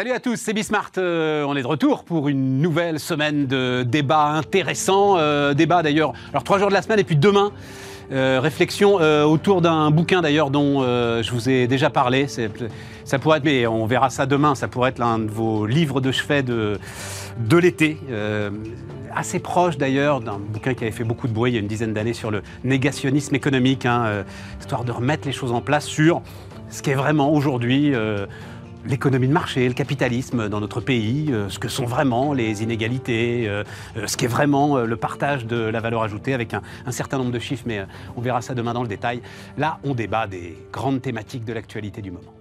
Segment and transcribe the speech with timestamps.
[0.00, 0.92] Salut à tous, c'est Bismart.
[0.96, 5.18] Euh, on est de retour pour une nouvelle semaine de débats intéressants.
[5.18, 7.52] Euh, débat d'ailleurs, alors trois jours de la semaine et puis demain.
[8.10, 12.28] euh, réflexion euh, autour d'un bouquin d'ailleurs dont je vous ai déjà parlé.
[13.04, 14.54] Ça pourrait être, mais on verra ça demain.
[14.54, 16.78] Ça pourrait être l'un de vos livres de chevet de,
[17.38, 17.98] de l'été.
[19.14, 21.68] Assez proche d'ailleurs d'un bouquin qui avait fait beaucoup de bruit il y a une
[21.68, 24.24] dizaine d'années sur le négationnisme économique, hein,
[24.60, 26.22] histoire de remettre les choses en place sur
[26.70, 27.92] ce qu'est vraiment aujourd'hui
[28.86, 33.48] l'économie de marché, le capitalisme dans notre pays, euh, ce que sont vraiment les inégalités,
[33.48, 33.64] euh,
[33.96, 37.30] euh, ce qu'est vraiment le partage de la valeur ajoutée avec un, un certain nombre
[37.30, 37.84] de chiffres, mais
[38.16, 39.22] on verra ça demain dans le détail.
[39.58, 42.32] Là, on débat des grandes thématiques de l'actualité du moment.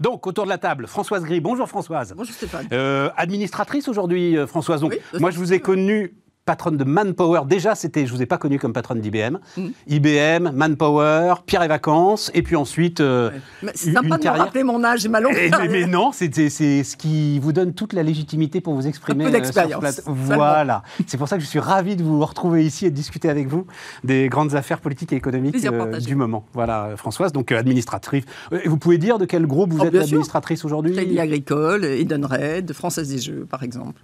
[0.00, 1.40] Donc, autour de la table, Françoise Gris.
[1.40, 2.14] Bonjour Françoise.
[2.16, 2.66] Bonjour Stéphane.
[2.72, 4.80] Euh, administratrice aujourd'hui, Françoise.
[4.80, 7.42] Donc, Oui, moi, je vous ai connue patronne de Manpower.
[7.46, 9.38] Déjà, c'était, je vous ai pas connue comme patronne d'IBM.
[9.86, 13.00] IBM, Manpower, Pierre et Vacances, et puis ensuite.
[13.00, 13.30] euh,
[13.74, 14.44] C'est sympa une de me carrière.
[14.46, 17.74] rappeler mon âge et ma longue et- mais, mais non, c'est ce qui vous donne
[17.74, 19.24] toute la légitimité pour vous exprimer.
[19.24, 20.02] Un peu euh, d'expérience.
[20.06, 20.82] Voilà.
[21.06, 23.46] C'est pour ça que je suis ravi de vous retrouver ici et de discuter avec
[23.48, 23.66] vous
[24.04, 26.44] des grandes affaires politiques et économiques euh, du moment.
[26.54, 28.24] Voilà, Françoise, donc administratrice.
[28.66, 30.92] Vous pouvez dire de quel groupe vous Oh, êtes administratrice aujourd'hui?
[30.92, 34.00] Crédit Agricole, Edenred, Française des Jeux, par exemple.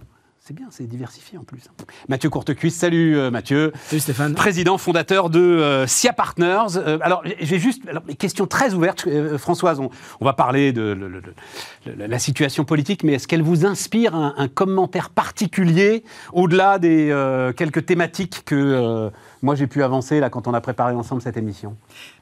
[0.49, 1.61] C'est bien, c'est diversifié en plus.
[2.09, 3.71] Mathieu Courtecuisse, salut euh, Mathieu.
[3.85, 4.35] Salut Stéphane.
[4.35, 6.77] Président fondateur de euh, SIA Partners.
[6.79, 9.07] Euh, alors, j'ai juste alors, une question très ouverte.
[9.07, 13.13] Euh, Françoise, on, on va parler de le- le- le- le- la situation politique, mais
[13.13, 19.11] est-ce qu'elle vous inspire un, un commentaire particulier au-delà des euh, quelques thématiques que euh,
[19.43, 21.77] moi j'ai pu avancer là quand on a préparé ensemble cette émission?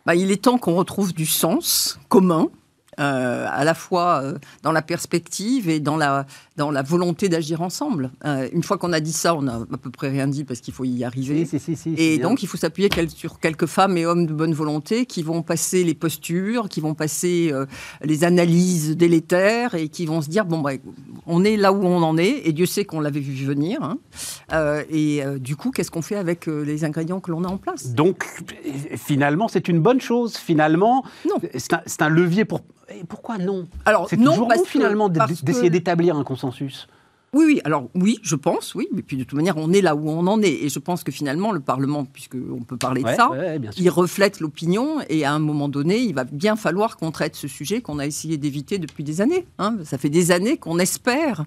[0.05, 2.49] Bah, il est temps qu'on retrouve du sens commun,
[2.99, 6.25] euh, à la fois euh, dans la perspective et dans la,
[6.57, 8.11] dans la volonté d'agir ensemble.
[8.25, 10.61] Euh, une fois qu'on a dit ça, on a à peu près rien dit parce
[10.61, 11.45] qu'il faut y arriver.
[11.45, 14.27] Si, si, si, si, c'est Et donc, il faut s'appuyer sur quelques femmes et hommes
[14.27, 17.67] de bonne volonté qui vont passer les postures, qui vont passer euh,
[18.03, 20.73] les analyses délétères et qui vont se dire bon, bah,
[21.27, 23.83] on est là où on en est, et Dieu sait qu'on l'avait vu venir.
[23.83, 23.99] hein.
[24.53, 27.93] Euh, et du coup, qu'est-ce qu'on fait avec les ingrédients que l'on a en place?
[27.93, 28.25] Donc,
[28.97, 30.37] finalement, c'est une bonne chose.
[30.37, 31.05] Finalement,
[31.57, 32.61] c'est un, levier pour.
[32.89, 33.67] Et pourquoi non?
[33.85, 36.46] Alors, C'est non, toujours parce bon, finalement d'essayer d'établir un consensus.
[37.33, 39.95] Oui, oui, alors oui, je pense, oui, mais puis de toute manière, on est là
[39.95, 40.53] où on en est.
[40.65, 44.41] Et je pense que finalement, le Parlement, puisqu'on peut parler de ça, ouais, il reflète
[44.41, 47.99] l'opinion et à un moment donné, il va bien falloir qu'on traite ce sujet qu'on
[47.99, 49.47] a essayé d'éviter depuis des années.
[49.59, 49.77] hein.
[49.85, 51.45] Ça fait des années qu'on espère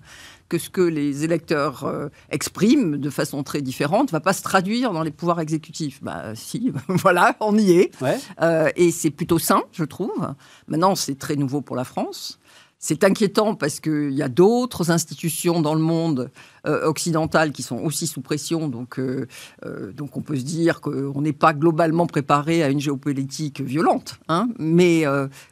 [0.48, 4.42] que ce que les électeurs euh, expriment de façon très différente ne va pas se
[4.42, 6.04] traduire dans les pouvoirs exécutifs.
[6.04, 8.02] Bah si, voilà, on y est.
[8.02, 8.18] Ouais.
[8.42, 10.34] Euh, et c'est plutôt sain, je trouve.
[10.68, 12.39] Maintenant, c'est très nouveau pour la France.
[12.82, 16.32] C'est inquiétant parce qu'il y a d'autres institutions dans le monde
[16.66, 18.70] euh, occidental qui sont aussi sous pression.
[18.70, 19.28] Donc, euh,
[19.66, 24.18] euh, donc on peut se dire qu'on n'est pas globalement préparé à une géopolitique violente.
[24.30, 24.48] hein.
[24.60, 25.04] mais,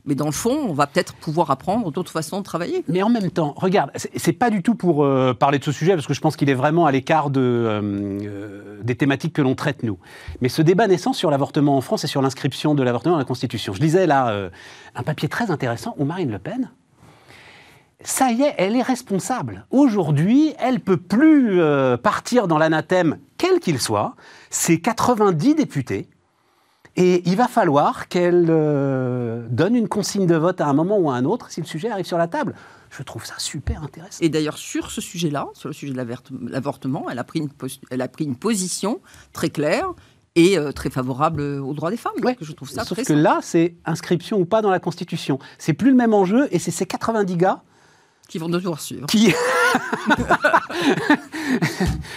[0.06, 2.86] mais dans le fond, on va peut-être pouvoir apprendre d'autres façons de travailler.
[2.88, 5.06] Mais en même temps, regarde, c'est- pas du tout pour
[5.38, 8.96] parler de ce sujet, parce que je pense qu'il est vraiment à l'écart de, des
[8.96, 9.98] thématiques que l'on traite, nous.
[10.42, 13.26] Mais ce débat naissant sur l'avortement en France et sur l'inscription de l'avortement dans la
[13.26, 13.74] Constitution.
[13.74, 14.50] Je lisais là
[14.96, 16.70] un papier très intéressant où Marine Le Pen,
[18.04, 19.66] ça y est, elle est responsable.
[19.72, 24.16] Aujourd'hui, elle peut plus euh, partir dans l'anathème, quel qu'il soit.
[24.50, 26.08] C'est 90 députés.
[26.96, 31.12] Et il va falloir qu'elle euh, donne une consigne de vote à un moment ou
[31.12, 32.56] à un autre si le sujet arrive sur la table.
[32.90, 34.18] Je trouve ça super intéressant.
[34.22, 37.80] Et d'ailleurs, sur ce sujet-là, sur le sujet de l'avortement, elle, a pris une pos-
[37.92, 39.00] elle a pris une position
[39.34, 39.90] très claire
[40.36, 42.14] et euh, très favorable aux droits des femmes.
[42.24, 42.34] Ouais.
[42.34, 45.38] Donc, je trouve ça Sauf très que là, c'est inscription ou pas dans la Constitution.
[45.60, 47.62] C'est plus le même enjeu et c'est ces 90 gars
[48.28, 49.08] qui vont devoir suivre.
[49.08, 49.34] qui.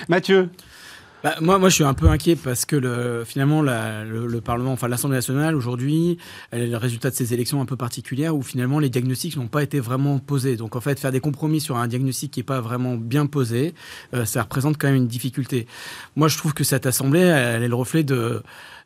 [0.08, 0.48] Mathieu,
[1.22, 4.40] Bah, moi, moi, je suis un peu inquiet parce que le, finalement, la- le, le
[4.40, 6.16] Parlement, enfin l'Assemblée nationale, aujourd'hui,
[6.50, 9.46] elle est le résultat de ces élections un peu particulières où finalement les diagnostics n'ont
[9.48, 10.56] pas été vraiment posés.
[10.56, 13.74] Donc en fait, faire des compromis sur un diagnostic qui n'est pas vraiment bien posé,
[14.14, 15.66] euh, ça représente quand même une difficulté.
[16.16, 18.42] Moi, je trouve que cette Assemblée, elle est le reflet de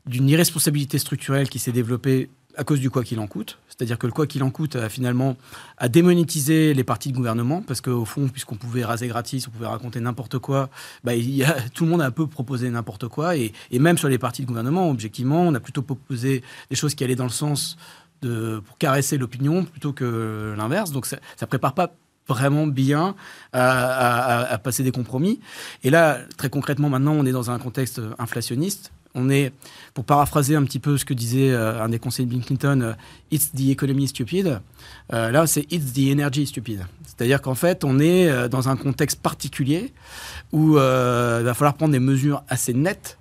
[0.07, 3.59] d'une irresponsabilité structurelle qui s'est développée à cause du quoi qu'il en coûte.
[3.69, 5.37] C'est-à-dire que le quoi qu'il en coûte a finalement
[5.79, 9.67] a démonétisé les partis de gouvernement parce qu'au fond, puisqu'on pouvait raser gratis, on pouvait
[9.67, 10.71] raconter n'importe quoi,
[11.03, 13.37] bah, il y a, tout le monde a un peu proposé n'importe quoi.
[13.37, 17.05] Et, même sur les partis de gouvernement, objectivement, on a plutôt proposé des choses qui
[17.05, 17.77] allaient dans le sens
[18.23, 20.93] de, pour caresser l'opinion plutôt que l'inverse.
[20.93, 21.95] Donc ça ne prépare pas
[22.27, 23.15] vraiment bien
[23.53, 25.41] à passer des compromis.
[25.83, 28.93] Et là, très concrètement, maintenant, on est dans un contexte inflationniste.
[29.17, 29.53] On est,
[29.95, 32.81] pour paraphraser un petit peu ce que disait euh, un des conseillers de Bill Clinton,
[32.83, 32.93] euh,
[33.31, 34.61] It's the economy stupid.
[35.13, 36.85] Euh, là, c'est It's the energy stupid.
[37.07, 39.93] C'est-à-dire qu'en fait, on est dans un contexte particulier
[40.51, 40.75] où il
[41.45, 43.19] va falloir prendre des mesures assez nettes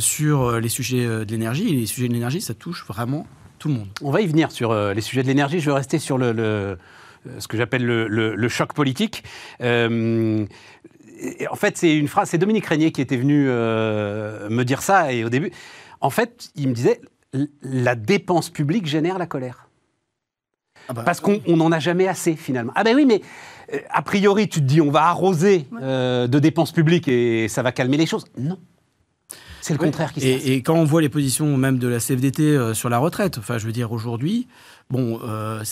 [0.00, 1.68] sur les sujets de l'énergie.
[1.68, 3.24] Et les sujets de l'énergie, ça touche vraiment
[3.60, 3.88] tout le monde.
[4.02, 5.60] On va y venir sur les sujets de l'énergie.
[5.60, 6.76] Je vais rester sur le,
[7.38, 9.22] ce que j'appelle le, choc politique.
[11.18, 12.30] Et en fait, c'est une phrase.
[12.30, 15.12] C'est Dominique Régnier qui était venu euh, me dire ça.
[15.12, 15.52] Et au début,
[16.00, 17.00] en fait, il me disait
[17.62, 19.68] la dépense publique génère la colère.
[21.06, 22.72] Parce qu'on on n'en a jamais assez finalement.
[22.74, 23.22] Ah ben oui, mais
[23.72, 27.62] euh, a priori, tu te dis on va arroser euh, de dépenses publiques et ça
[27.62, 28.26] va calmer les choses.
[28.38, 28.58] Non.
[29.62, 30.46] C'est le contraire qui se passe.
[30.46, 33.56] Et, et quand on voit les positions même de la CFDT sur la retraite, enfin,
[33.56, 34.46] je veux dire, aujourd'hui,
[34.90, 35.62] bon, euh,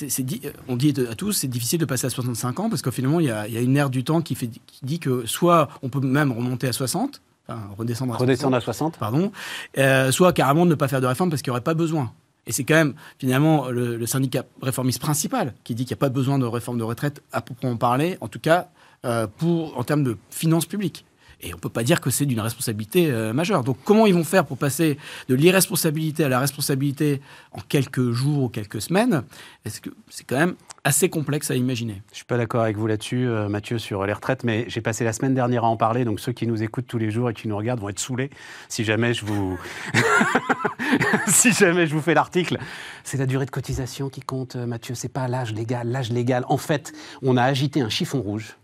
[0.69, 3.26] on dit à tous, c'est difficile de passer à 65 ans parce que finalement, il
[3.26, 5.69] y a, il y a une ère du temps qui, fait, qui dit que soit
[5.82, 8.99] on peut même remonter à 60, enfin, redescendre à Redescendre 60, à 60.
[8.99, 9.32] pardon,
[9.79, 12.12] euh, soit carrément ne pas faire de réforme parce qu'il n'y aurait pas besoin.
[12.47, 16.05] Et c'est quand même finalement le, le syndicat réformiste principal qui dit qu'il n'y a
[16.05, 18.69] pas besoin de réforme de retraite à proprement parler, en tout cas
[19.05, 21.05] euh, pour, en termes de finances publiques.
[21.42, 23.64] Et on ne peut pas dire que c'est d'une responsabilité euh, majeure.
[23.64, 24.96] Donc comment ils vont faire pour passer
[25.28, 27.20] de l'irresponsabilité à la responsabilité
[27.52, 29.22] en quelques jours ou quelques semaines
[29.64, 30.54] Est-ce que c'est quand même
[30.84, 32.02] assez complexe à imaginer?
[32.10, 35.04] Je suis pas d'accord avec vous là-dessus, euh, Mathieu, sur les retraites, mais j'ai passé
[35.04, 37.34] la semaine dernière à en parler, donc ceux qui nous écoutent tous les jours et
[37.34, 38.30] qui nous regardent vont être saoulés
[38.68, 39.58] si jamais je vous,
[41.26, 42.58] si jamais je vous fais l'article.
[43.04, 44.94] C'est la durée de cotisation qui compte, euh, Mathieu.
[44.94, 45.88] C'est pas l'âge légal.
[45.88, 46.92] L'âge légal, en fait,
[47.22, 48.56] on a agité un chiffon rouge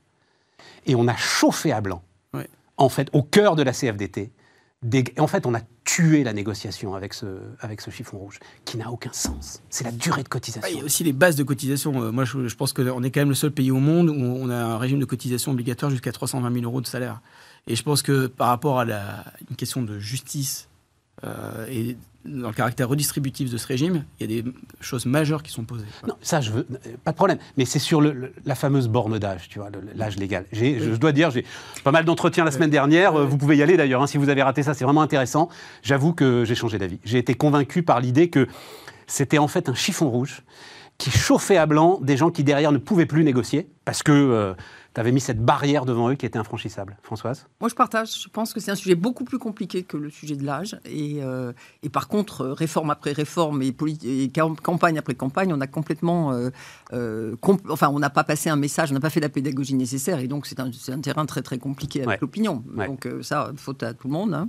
[0.86, 2.02] et on a chauffé à blanc.
[2.34, 2.48] Ouais.
[2.78, 4.30] En fait, au cœur de la CFDT.
[5.18, 9.60] En fait, on a tué la négociation avec ce, chiffon rouge, qui n'a aucun sens.
[9.70, 10.70] C'est la durée de cotisation.
[10.70, 12.00] Il y a aussi les bases de cotisation.
[12.00, 14.48] Euh, moi, je, pense qu'on est quand même le seul pays au monde où on
[14.50, 17.20] a un régime de cotisation obligatoire jusqu'à 320 000 euros de salaire.
[17.66, 18.84] Et je pense que par rapport à
[19.50, 20.68] une question de justice
[21.24, 24.50] euh, et dans le caractère redistributif de ce régime, il y a des
[24.80, 25.86] choses majeures qui sont posées.
[26.06, 27.38] Non, ça, je veux, euh, pas de problème.
[27.56, 30.44] Mais c'est sur le- le- la fameuse borne d'âge, tu vois, l'âge légal.
[30.52, 31.44] Je dois dire, j'ai
[31.84, 33.14] pas mal d'entretiens la semaine dernière.
[33.16, 35.48] Euh, Vous pouvez y aller d'ailleurs, hein, si vous avez raté ça, c'est vraiment intéressant.
[35.82, 36.98] J'avoue que j'ai changé d'avis.
[37.04, 38.46] J'ai été convaincu par l'idée que
[39.06, 40.42] c'était en fait un chiffon rouge
[40.98, 44.54] qui chauffait à blanc des gens qui derrière ne pouvaient plus négocier parce que
[44.98, 46.96] tu avais mis cette barrière devant eux qui était infranchissable.
[47.04, 47.46] Françoise?
[47.60, 48.22] Moi, je partage.
[48.24, 50.76] Je pense que c'est un sujet beaucoup plus compliqué que le sujet de l'âge.
[50.84, 51.52] Et, euh,
[51.84, 53.72] et par contre, euh, réforme après réforme et,
[54.62, 56.32] campagne après campagne, on a complètement.
[56.32, 56.50] euh,
[56.92, 57.36] euh,
[57.68, 60.18] enfin, on n'a pas passé un message, on n'a pas fait la pédagogie nécessaire.
[60.18, 62.18] Et donc, c'est un, c'est un terrain très, très compliqué avec Ouais.
[62.20, 62.64] l'opinion.
[62.76, 62.88] Ouais.
[62.88, 64.34] Donc, euh, ça, faute à tout le monde.
[64.34, 64.48] hein.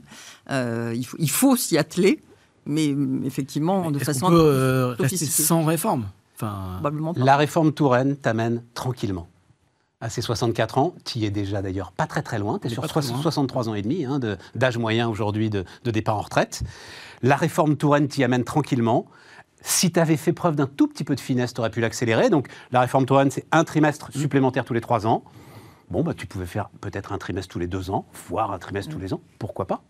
[0.49, 2.23] Euh, il faut, il faut s'y atteler,
[2.65, 4.25] mais effectivement, de façon.
[4.27, 6.05] qu'on peut euh, rester sans réforme?
[6.35, 7.19] Enfin, Probablement pas.
[7.23, 9.27] La réforme Touraine t'amène tranquillement.
[10.01, 12.69] À ses 64 ans, tu y es déjà d'ailleurs pas très très loin, tu es
[12.69, 13.21] sur pas très soix- loin.
[13.21, 16.61] 63 ans et demi hein, de- d'âge moyen aujourd'hui de, de départ en retraite.
[17.21, 19.07] La réforme Touraine t'y amène tranquillement.
[19.61, 22.29] Si tu avais fait preuve d'un tout petit peu de finesse, tu aurais pu l'accélérer.
[22.29, 25.25] Donc la réforme Touraine, c'est un trimestre supplémentaire tous les trois ans.
[25.89, 28.93] Bon, bah, tu pouvais faire peut-être un trimestre tous les deux ans, voire un trimestre
[28.93, 29.83] tous les ans, pourquoi pas?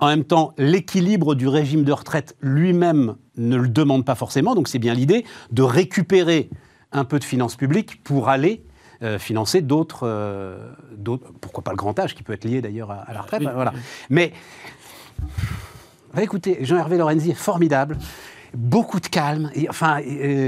[0.00, 4.66] En même temps, l'équilibre du régime de retraite lui-même ne le demande pas forcément, donc
[4.66, 6.50] c'est bien l'idée de récupérer
[6.90, 8.64] un peu de finances publiques pour aller
[9.02, 10.72] euh, financer d'autres, euh,
[11.40, 13.42] pourquoi pas le grand âge, qui peut être lié d'ailleurs à, à la retraite.
[13.44, 13.72] Oui, voilà.
[13.74, 13.80] oui.
[14.10, 14.32] Mais,
[16.12, 17.96] va écouter, Jean-Hervé Lorenzi est formidable.
[18.54, 19.50] Beaucoup de calme.
[19.54, 20.00] Et, enfin,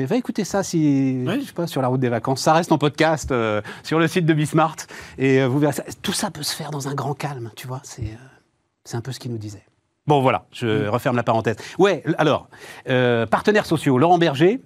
[0.06, 1.42] va écouter ça si, Oui.
[1.42, 2.40] je sais pas, sur la route des vacances.
[2.40, 4.76] Ça reste en podcast euh, sur le site de Bismart.
[5.18, 5.84] Et euh, vous verrez ça.
[6.00, 7.80] Tout ça peut se faire dans un grand calme, tu vois.
[7.84, 8.16] C'est,
[8.84, 9.62] c'est un peu ce qu'il nous disait.
[10.06, 11.56] Bon, voilà, je referme la parenthèse.
[11.78, 12.48] Ouais, alors,
[13.28, 14.60] partenaires sociaux, Laurent Berger,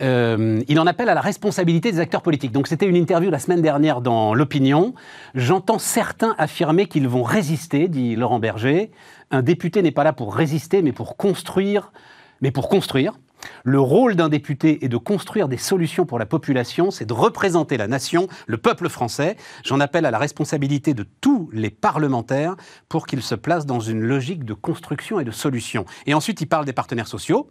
[0.00, 2.52] euh, il en appelle à la responsabilité des acteurs politiques.
[2.52, 4.94] Donc c'était une interview la semaine dernière dans l'opinion.
[5.34, 8.90] J'entends certains affirmer qu'ils vont résister, dit Laurent Berger.
[9.30, 11.92] Un député n'est pas là pour résister, mais pour construire.
[12.40, 13.14] Mais pour construire.
[13.64, 17.76] Le rôle d'un député est de construire des solutions pour la population, c'est de représenter
[17.76, 19.36] la nation, le peuple français.
[19.64, 22.56] J'en appelle à la responsabilité de tous les parlementaires
[22.88, 25.84] pour qu'ils se placent dans une logique de construction et de solution.
[26.06, 27.48] Et ensuite, il parle des partenaires sociaux.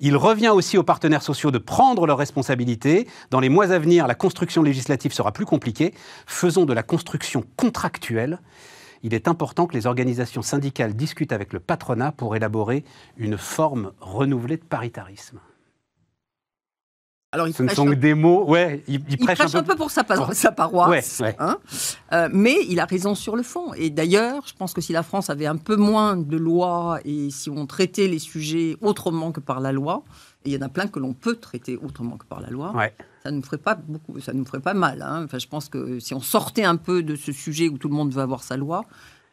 [0.00, 3.06] Il revient aussi aux partenaires sociaux de prendre leurs responsabilités.
[3.30, 5.94] Dans les mois à venir, la construction législative sera plus compliquée.
[6.26, 8.40] Faisons de la construction contractuelle.
[9.02, 12.84] Il est important que les organisations syndicales discutent avec le patronat pour élaborer
[13.16, 15.38] une forme renouvelée de paritarisme.
[17.34, 18.44] Alors, il Ce ne sont un- que des mots.
[18.46, 21.18] Ouais, il, il il prêche, prêche un peu pour sa, pa- pour- sa paroisse.
[21.20, 21.36] Ouais, ouais.
[21.38, 21.56] hein.
[22.12, 23.72] Euh, mais il a raison sur le fond.
[23.72, 27.30] Et d'ailleurs, je pense que si la France avait un peu moins de lois et
[27.30, 30.04] si on traitait les sujets autrement que par la loi,
[30.44, 32.72] et il y en a plein que l'on peut traiter autrement que par la loi,
[32.76, 32.92] Ouais.
[33.22, 35.02] Ça ne nous ferait pas beaucoup, ça nous ferait pas mal.
[35.02, 35.22] hein.
[35.24, 37.94] Enfin, je pense que si on sortait un peu de ce sujet où tout le
[37.94, 38.84] monde veut avoir sa loi,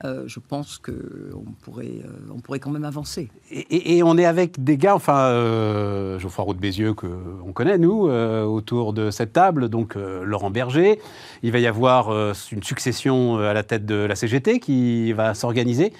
[0.05, 3.29] euh, je pense que on pourrait, euh, on pourrait quand même avancer.
[3.51, 8.07] Et, on est avec des gars, enfin, euh, Geoffroy Roux de Bézieux, qu'on connaît, nous,
[8.07, 11.01] autour de cette table, donc Laurent Berger.
[11.43, 12.11] Il va y avoir
[12.51, 15.91] une succession à la tête de la CGT qui va s'organiser.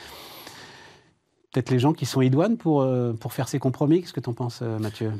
[1.52, 2.88] peut-être les gens qui sont idoines pour,
[3.20, 4.02] pour faire ces compromis.
[4.02, 5.12] Qu'est-ce que tu en penses, Mathieu?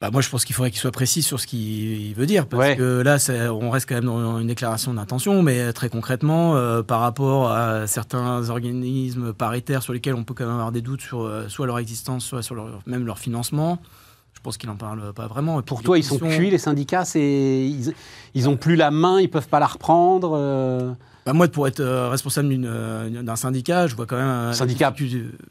[0.00, 2.60] Bah moi, je pense qu'il faudrait qu'il soit précis sur ce qu'il veut dire, parce
[2.70, 2.76] Ouais.
[2.76, 3.18] que là,
[3.52, 7.86] on reste quand même dans une déclaration d'intention, mais très concrètement, euh, par rapport à
[7.86, 11.66] certains organismes paritaires sur lesquels on peut quand même avoir des doutes sur euh, soit
[11.66, 13.78] leur existence, soit sur leur, même leur financement,
[14.32, 15.60] je pense qu'il n'en parle pas vraiment.
[15.60, 17.20] Et Pour toi, ils sont cuits, les syndicats c'est...
[17.68, 17.92] Ils,
[18.32, 20.92] ils ont plus la main, ils peuvent pas la reprendre euh,
[21.26, 24.90] Bah, moi, pour être euh, responsable euh, d'un syndicat, je vois quand même un Syndicat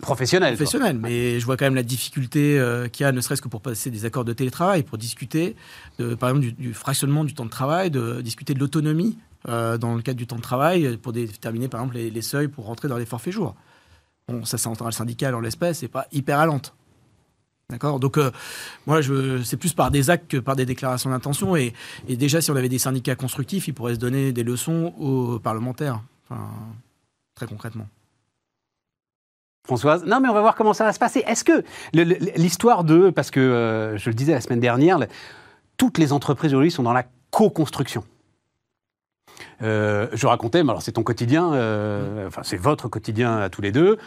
[0.02, 0.54] professionnels.
[0.58, 0.66] quoi.
[0.66, 3.48] professionnel, mais je vois quand même la difficulté euh, qu'il y a, ne serait-ce que
[3.48, 5.56] pour passer des accords de télétravail, pour discuter,
[6.00, 9.78] de, par exemple, du, du fractionnement du temps de travail, de discuter de l'autonomie euh,
[9.78, 12.66] dans le cadre du temps de travail, pour déterminer, par exemple, les, les seuils pour
[12.66, 13.56] rentrer dans les forfaits jours.
[14.28, 16.74] Bon, ça, c'est centrale syndicale en l'espèce, c'est pas hyper alente.
[17.70, 18.00] D'accord?
[18.00, 18.32] Donc, euh,
[18.88, 19.00] moi,
[19.44, 21.56] c'est plus par des actes que par des déclarations d'intention.
[21.56, 21.74] Et,
[22.08, 26.02] déjà, si on avait des syndicats constructifs, ils pourraient se donner des leçons aux parlementaires,
[27.36, 27.88] très concrètement.
[29.68, 30.04] Françoise?
[30.04, 31.24] Non, mais on va voir comment ça va se passer.
[31.28, 33.12] Est-ce que l'histoire de.
[33.12, 34.98] Parce que euh, je le disais la semaine dernière,
[35.78, 38.04] toutes les entreprises aujourd'hui sont dans la co-construction.
[39.62, 41.46] Euh, je racontais, mais alors c'est ton quotidien,
[42.26, 44.00] enfin c'est votre quotidien à tous les deux.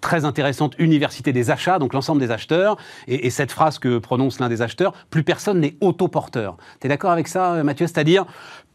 [0.00, 2.76] Très intéressante université des achats, donc l'ensemble des acheteurs,
[3.06, 6.56] et, et cette phrase que prononce l'un des acheteurs, plus personne n'est autoporteur.
[6.80, 7.86] Tu es d'accord avec ça, Mathieu?
[7.86, 8.26] C'est-à-dire,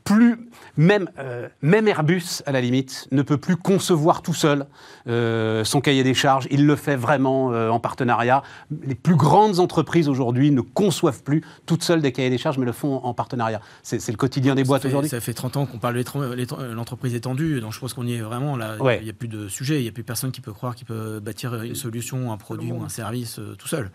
[0.04, 4.66] plus, même, euh, même Airbus, à la limite, ne peut plus concevoir tout seul
[5.08, 6.48] euh, son cahier des charges.
[6.52, 8.44] Il le fait vraiment euh, en partenariat.
[8.86, 12.66] Les plus grandes entreprises aujourd'hui ne conçoivent plus toutes seules des cahiers des charges, mais
[12.66, 13.62] le font en partenariat.
[13.82, 15.10] C'est c'est le quotidien des Ça boîtes fait- aujourd'hui.
[15.10, 18.22] Ça fait 30 ans qu'on parle de l'entreprise étendue, donc je pense qu'on y est
[18.22, 18.76] vraiment là.
[18.82, 19.00] Ouais.
[19.02, 20.86] Il n'y a plus de sujet, il n'y a plus personne qui peut croire qu'il
[20.88, 23.92] peut bâtir une solution, un produit ou un service euh, tout seul.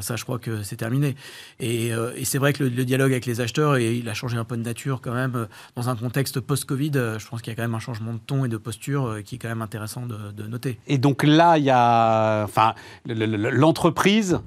[0.00, 1.16] Ça, je crois que c'est terminé.
[1.60, 4.44] Et, euh, c'est vrai que le, dialogue avec les acheteurs, et il a changé un
[4.44, 5.34] peu de nature quand même.
[5.36, 5.46] euh,
[5.76, 8.18] Dans un contexte post-Covid, euh, je pense qu'il y a quand même un changement de
[8.18, 10.78] ton et de posture qui est quand même intéressant de, noter.
[10.86, 12.74] Et donc là, il y a enfin,
[13.06, 14.40] le- le- le- l'entreprise,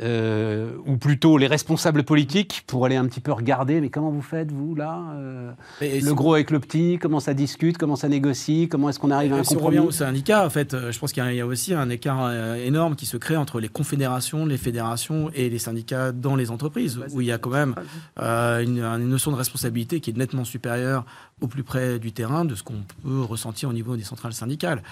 [0.00, 4.22] euh, ou plutôt les responsables politiques, pour aller un petit peu regarder, mais comment vous
[4.22, 7.96] faites, vous, là euh, Et Le si- gros avec le petit, comment ça discute, comment
[7.96, 10.50] ça négocie, comment est-ce qu'on arrive à un si on compromis revient aux syndicats, en
[10.50, 13.36] fait, euh, je pense qu'il y a- aussi un écart euh, énorme qui se crée
[13.36, 17.38] entre les confédérations, les fédérations et les syndicats dans les entreprises, où il y a
[17.38, 17.74] quand même
[18.20, 21.04] euh, une, une notion de responsabilité qui est nettement supérieure
[21.40, 24.82] au plus près du terrain de ce qu'on peut ressentir au niveau des centrales syndicales.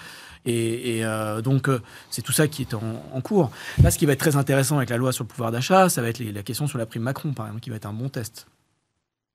[0.45, 3.51] Et, euh, donc, euh, c'est tout ça qui est en, cours.
[3.83, 6.01] Là, ce qui va être très intéressant avec la loi sur le pouvoir d'achat, ça
[6.01, 8.09] va être la question sur la prime Macron, par exemple, qui va être un bon
[8.09, 8.47] test.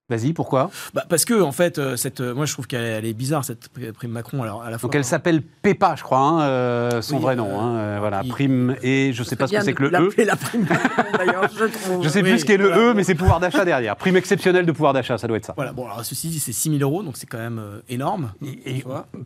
[0.09, 0.71] Vas-y, pourquoi?
[0.95, 3.45] Bah, parce que, en fait, euh, cette, euh, moi, je trouve qu'elle elle est bizarre,
[3.45, 4.41] cette prime Macron.
[4.41, 7.35] Alors, à la fois, Donc elle s'appelle PEPA, je crois, hein, euh, son Oui, vrai
[7.35, 7.49] nom.
[7.51, 9.89] euh, hein, euh, voilà, il- prime et je sais pas ce que c'est que le
[9.89, 10.25] E.
[10.25, 12.05] La prime Macron, d'ailleurs, je trouve.
[12.05, 12.71] Je sais Oui, plus ce qu'est le.
[12.71, 13.97] E, mais c'est pouvoir d'achat derrière.
[13.97, 15.55] Prime exceptionnelle de pouvoir d'achat, ça doit être ça.
[15.57, 18.33] Voilà, bon, alors ceci dit, c'est 6 000 euros, donc c'est quand même euh, énorme.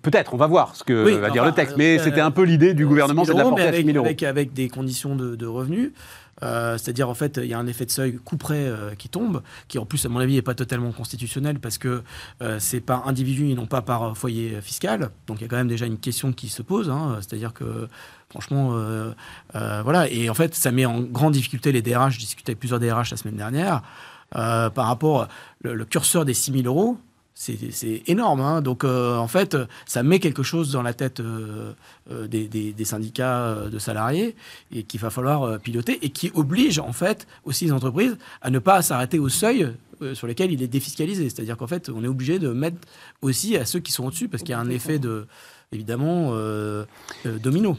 [0.01, 1.77] Peut-être, on va voir ce que Oui, va dire le texte.
[1.77, 3.69] Mais euh, c'était un peu l'idée du Euh, gouvernement, 6 c'est 000 euros, d'apporter mais
[3.69, 4.07] à 6 avec, 000 euros.
[4.07, 5.93] Avec, avec des conditions de, de revenus.
[6.43, 9.09] Euh, C'est-à-dire, en fait, il y a un effet de seuil coup près euh, qui
[9.09, 12.03] tombe, qui en plus, à mon avis, n'est pas totalement constitutionnel parce que
[12.43, 15.11] euh, c'est par individu et non pas par euh, foyer fiscal.
[15.27, 16.89] Donc il y a quand même déjà une question qui se pose.
[16.89, 17.17] hein.
[17.21, 17.89] C'est-à-dire que,
[18.31, 18.75] franchement,
[19.53, 20.09] voilà.
[20.11, 22.15] Et en fait, ça met en grande difficulté les DRH.
[22.15, 23.83] J'ai discuté avec plusieurs DRH la semaine dernière
[24.31, 25.29] par rapport
[25.63, 26.99] le, le curseur des 6 000 euros.
[27.43, 28.43] C'est énorme.
[28.43, 28.61] hein.
[28.61, 29.57] Donc, euh, en fait,
[29.87, 31.73] ça met quelque chose dans la tête euh,
[32.11, 34.37] euh, des, des- des syndicats de salariés
[34.75, 38.59] et qu'il va falloir piloter et qui oblige, en fait, aussi les entreprises à ne
[38.59, 39.73] pas s'arrêter au seuil
[40.13, 41.31] sur lequel il est défiscalisé.
[41.31, 42.77] C'est-à-dire qu'en fait, on est obligé de mettre
[43.23, 45.27] aussi à ceux qui sont au-dessus parce qu'il y a un effet de,
[45.73, 46.85] évidemment, euh,
[47.25, 47.79] euh, domino.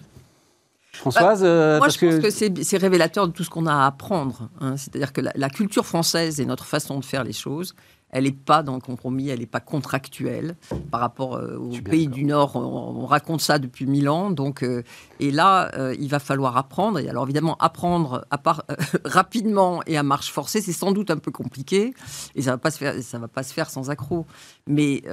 [0.93, 3.73] Françoise, euh, Moi, parce je pense que, c'est c'est révélateur de tout ce qu'on a
[3.73, 4.49] à apprendre.
[4.59, 4.75] hein.
[4.75, 7.75] C'est-à-dire que la, la culture française et notre façon de faire les choses,
[8.11, 10.55] elle n'est pas dans le compromis, elle n'est pas contractuelle
[10.91, 12.55] par rapport euh, aux pays du Nord.
[12.55, 14.31] On, on raconte ça depuis mille ans.
[14.31, 14.83] Donc, euh,
[15.19, 16.99] et là, euh, il va falloir apprendre.
[16.99, 18.75] Et alors, évidemment, apprendre à part, euh,
[19.05, 21.93] rapidement et à marche forcée, c'est sans doute un peu compliqué.
[22.35, 24.25] Et ça va pas se faire, ça va pas se faire sans accroc.
[24.67, 25.03] Mais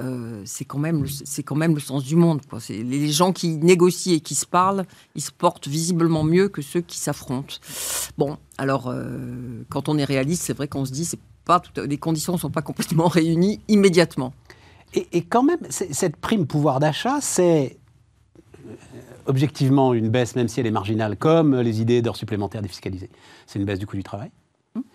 [0.45, 2.40] c'est quand même, le- c'est quand même le sens du monde.
[2.49, 2.59] Quoi.
[2.69, 6.81] Les gens qui négocient et qui se parlent, ils se portent visiblement mieux que ceux
[6.81, 7.57] qui s'affrontent.
[8.19, 11.73] Bon, alors euh, quand on est réaliste, c'est vrai qu'on se dit c'est pas tout-
[11.81, 14.33] les conditions ne sont pas complètement réunies immédiatement.
[14.95, 17.78] Et, et quand même, cette prime pouvoir d'achat, c'est
[18.67, 18.73] euh,
[19.26, 23.11] objectivement une baisse, même si elle est marginale, comme les idées d'heures supplémentaires défiscalisées.
[23.47, 24.31] C'est une baisse du coût du travail.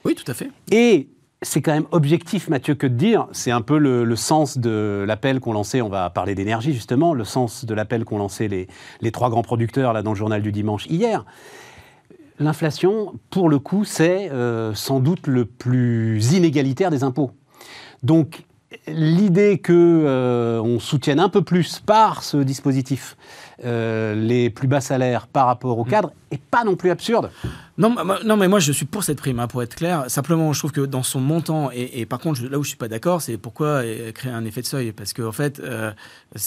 [0.05, 0.49] Oui, tout à fait.
[0.71, 1.09] Et
[1.41, 5.03] c'est quand même objectif, Mathieu, que de dire, c'est un peu le, le sens de
[5.05, 8.67] l'appel qu'ont lancé, on va parler d'énergie justement, le sens de l'appel qu'ont lancé les,
[9.01, 11.25] les trois grands producteurs là, dans le journal du dimanche hier.
[12.43, 17.31] L'inflation, pour le coup, c'est euh, sans doute le plus inégalitaire des impôts.
[18.03, 18.43] Donc,
[18.85, 23.15] l'idée que euh, on soutienne un peu plus par ce dispositif
[23.63, 27.31] euh, les plus bas salaires par rapport au cadre est pas non plus absurde.
[27.77, 30.05] Non, non, mais moi je suis pour cette prime, hein, pour être clair.
[30.07, 32.87] Simplement, je trouve que dans son montant, et, par contre, là où je suis pas
[32.87, 33.81] d'accord, c'est pourquoi
[34.13, 34.91] créer un effet de seuil.
[34.91, 35.91] Parce qu'en en fait, euh,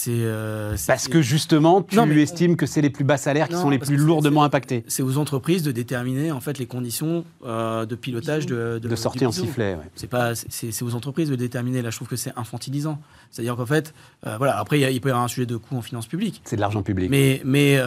[0.09, 0.87] euh, c'est.
[0.87, 3.97] Parce que justement, tu estimes que c'est les plus bas salaires qui sont les plus
[3.97, 4.85] lourdement impactés.
[4.87, 8.79] C'est aux entreprises de déterminer en fait les conditions euh, de pilotage de.
[8.79, 9.77] De, sortie en sifflet.
[9.95, 11.83] C'est pas, c'est aux entreprises de déterminer.
[11.83, 13.01] Là, je trouve que c'est infantilisant.
[13.31, 13.93] C'est-à-dire qu'en fait,
[14.39, 14.59] voilà.
[14.59, 16.41] Après, il peut y avoir un sujet de coût en finances publiques.
[16.45, 17.11] C'est de l'argent public.
[17.11, 17.81] Mais, mais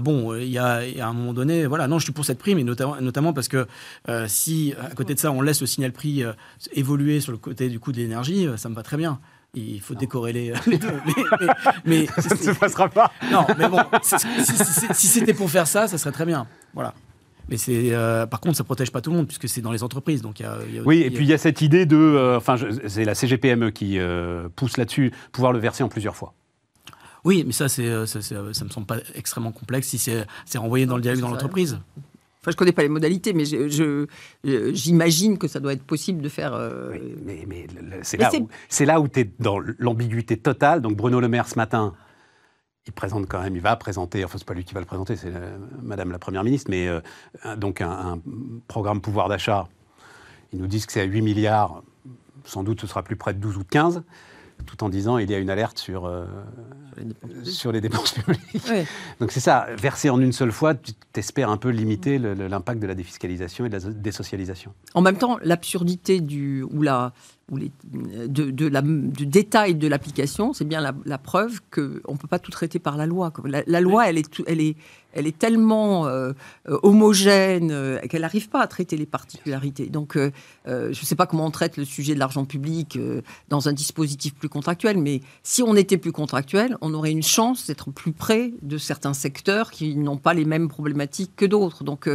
[0.00, 1.86] bon, il y, a, y a un moment donné, voilà.
[1.86, 2.64] Non, je suis pour cette prime, et
[3.00, 3.66] notamment, parce que
[4.08, 6.32] euh, si, à côté de ça, on laisse le signal prix euh,
[6.72, 9.20] évoluer sur le côté du coût de l'énergie, euh, ça me va très bien.
[9.54, 10.88] Il faut décorréler les, deux.
[11.84, 13.12] Mais, ça ne se passera pas.
[13.32, 16.46] Non, mais bon, si, c'était pour faire ça, ça serait très bien.
[16.72, 16.94] Voilà.
[17.48, 17.90] Mais c'est,
[18.30, 20.22] par contre, ça protège pas tout le monde puisque c'est dans les entreprises.
[20.22, 20.40] Donc,
[20.84, 22.54] oui, et puis il y a cette idée de, enfin,
[22.86, 23.98] c'est la CGPME qui
[24.54, 26.32] pousse là-dessus, pouvoir le verser en plusieurs fois.
[27.24, 30.26] Oui, mais ça, c'est, ça, ça, me semble pas extrêmement complexe si c'est,
[30.58, 31.80] renvoyé dans le dialogue dans l'entreprise.
[32.42, 33.44] Enfin, je ne connais pas les modalités, mais
[34.72, 36.54] j'imagine que ça doit être possible de faire.
[36.54, 37.66] Euh, oui, mais, mais
[38.02, 38.30] c'est là,
[38.80, 40.80] là, où tu es dans l'ambiguïté totale.
[40.80, 41.92] Donc Bruno Le Maire, ce matin,
[42.86, 45.16] il présente quand même, il va présenter, enfin, c'est pas lui qui va le présenter,
[45.16, 47.00] c'est euh, Madame la Première ministre, mais euh,
[47.56, 48.20] donc un, un,
[48.68, 49.68] programme pouvoir d'achat.
[50.54, 51.82] Ils nous disent que c'est à 8 milliards.
[52.44, 54.02] Sans doute, ce sera plus près de 12 ou de 15
[54.66, 56.24] tout en disant il y a une alerte sur, euh,
[57.44, 58.62] sur les dépenses publiques.
[59.20, 62.86] Donc c'est ça, verser en une seule fois, tu t'espères un peu limiter l'impact de
[62.86, 64.72] la défiscalisation et de la désocialisation.
[64.94, 67.12] En même temps, l'absurdité du ou la
[67.50, 67.72] ou les,
[68.28, 72.78] de, la, détail de l'application, c'est bien la, preuve qu'on ne peut pas tout traiter
[72.78, 73.32] par la loi.
[73.66, 74.76] La, loi, elle est, elle est,
[75.12, 76.32] elle est tellement euh,
[76.66, 79.86] homogène euh, qu'elle n'arrive pas à traiter les particularités.
[79.86, 80.30] Donc, euh,
[80.66, 82.98] je ne sais pas comment on traite le sujet de l'argent public
[83.48, 87.66] dans un dispositif plus contractuel, mais si on était plus contractuel, on aurait une chance
[87.66, 91.84] d'être plus près de certains secteurs qui n'ont pas les mêmes problématiques que d'autres.
[91.84, 92.08] Donc,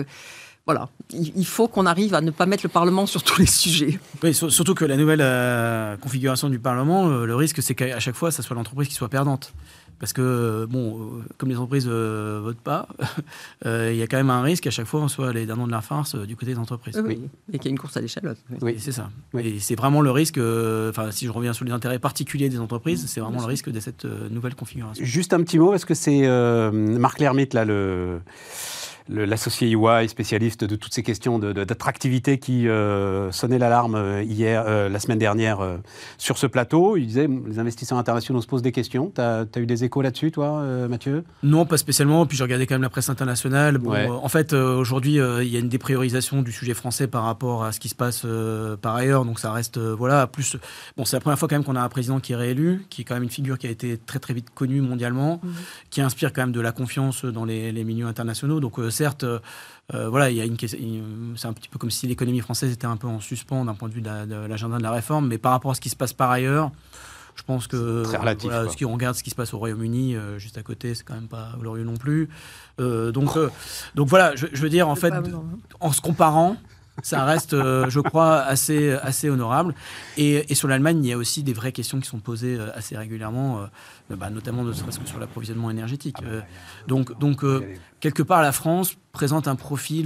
[0.66, 4.00] voilà, il faut qu'on arrive à ne pas mettre le Parlement sur tous les sujets.
[4.32, 8.32] surtout que la nouvelle euh, configuration du Parlement, euh, le risque, c'est qu'à chaque fois,
[8.32, 9.54] ça soit l'entreprise qui soit perdante.
[10.00, 12.88] Parce que, euh, bon, comme les entreprises ne votent pas,
[13.66, 15.72] il y a quand même un risque à chaque fois on soit les dindons de
[15.72, 17.00] la farce du côté des entreprises.
[17.06, 17.22] Oui,
[17.54, 18.36] et qu'il y a une course à l'échelle.
[18.62, 19.12] Oui, c'est ça.
[19.38, 23.06] Et c'est vraiment le risque, enfin, si je reviens sur les intérêts particuliers des entreprises,
[23.08, 25.06] c'est vraiment le risque de cette nouvelle configuration.
[25.06, 26.28] Juste un petit mot, est-ce que c'est
[26.72, 28.20] Marc Lermite, là, le
[29.08, 34.90] l'associé EY, spécialiste de toutes ces questions d'attractivité, qui euh, sonnait l'alarme euh, hier, euh,
[34.90, 35.60] la semaine dernière
[36.18, 36.98] sur ce plateau.
[36.98, 39.12] Il disait les investisseurs internationaux se posent des questions.
[39.14, 41.24] Tu as, eu des échos là-dessus, toi, Mathieu?
[41.44, 42.26] Non, pas spécialement.
[42.26, 43.80] Puis j'ai regardé quand même la presse internationale.
[43.86, 47.80] en fait, aujourd'hui, il y a une dépriorisation du sujet français par rapport à ce
[47.80, 48.26] qui se passe
[48.82, 49.26] par ailleurs.
[49.26, 50.58] Donc ça reste, voilà, plus.
[50.98, 53.02] Bon, c'est la première fois quand même qu'on a un président qui est réélu, qui
[53.02, 55.50] est quand même une figure qui a été très très vite connue mondialement, mmh.
[55.90, 58.60] qui inspire quand même de la confiance dans les, les milieux internationaux.
[58.60, 59.40] Donc certes, euh,
[59.94, 60.58] euh, voilà, il y a une,
[61.38, 63.90] c'est un petit peu comme si l'économie française était un peu en suspens d'un point
[63.90, 66.14] de vue de l'agenda de, la réforme, mais par rapport à ce qui se passe
[66.14, 66.72] par ailleurs,
[67.36, 70.40] je pense que très relatif, si on regarde ce qui se passe au Royaume-Uni, euh,
[70.40, 72.30] juste à côté, c'est quand même pas glorieux non plus.
[72.80, 73.38] donc,
[73.94, 75.14] donc voilà, je, veux dire, en fait,
[75.80, 76.58] en se comparant,
[77.04, 79.76] ça reste, euh, je crois, assez, assez honorable.
[80.18, 82.98] Et, sur l'Allemagne, il y a aussi des vraies questions qui sont posées euh, assez
[82.98, 86.16] régulièrement, euh, bah, notamment ne serait-ce que sur l'approvisionnement énergétique.
[86.20, 86.46] Ah bah,
[86.88, 87.44] donc, donc
[88.00, 90.06] quelque part, la France présente un profil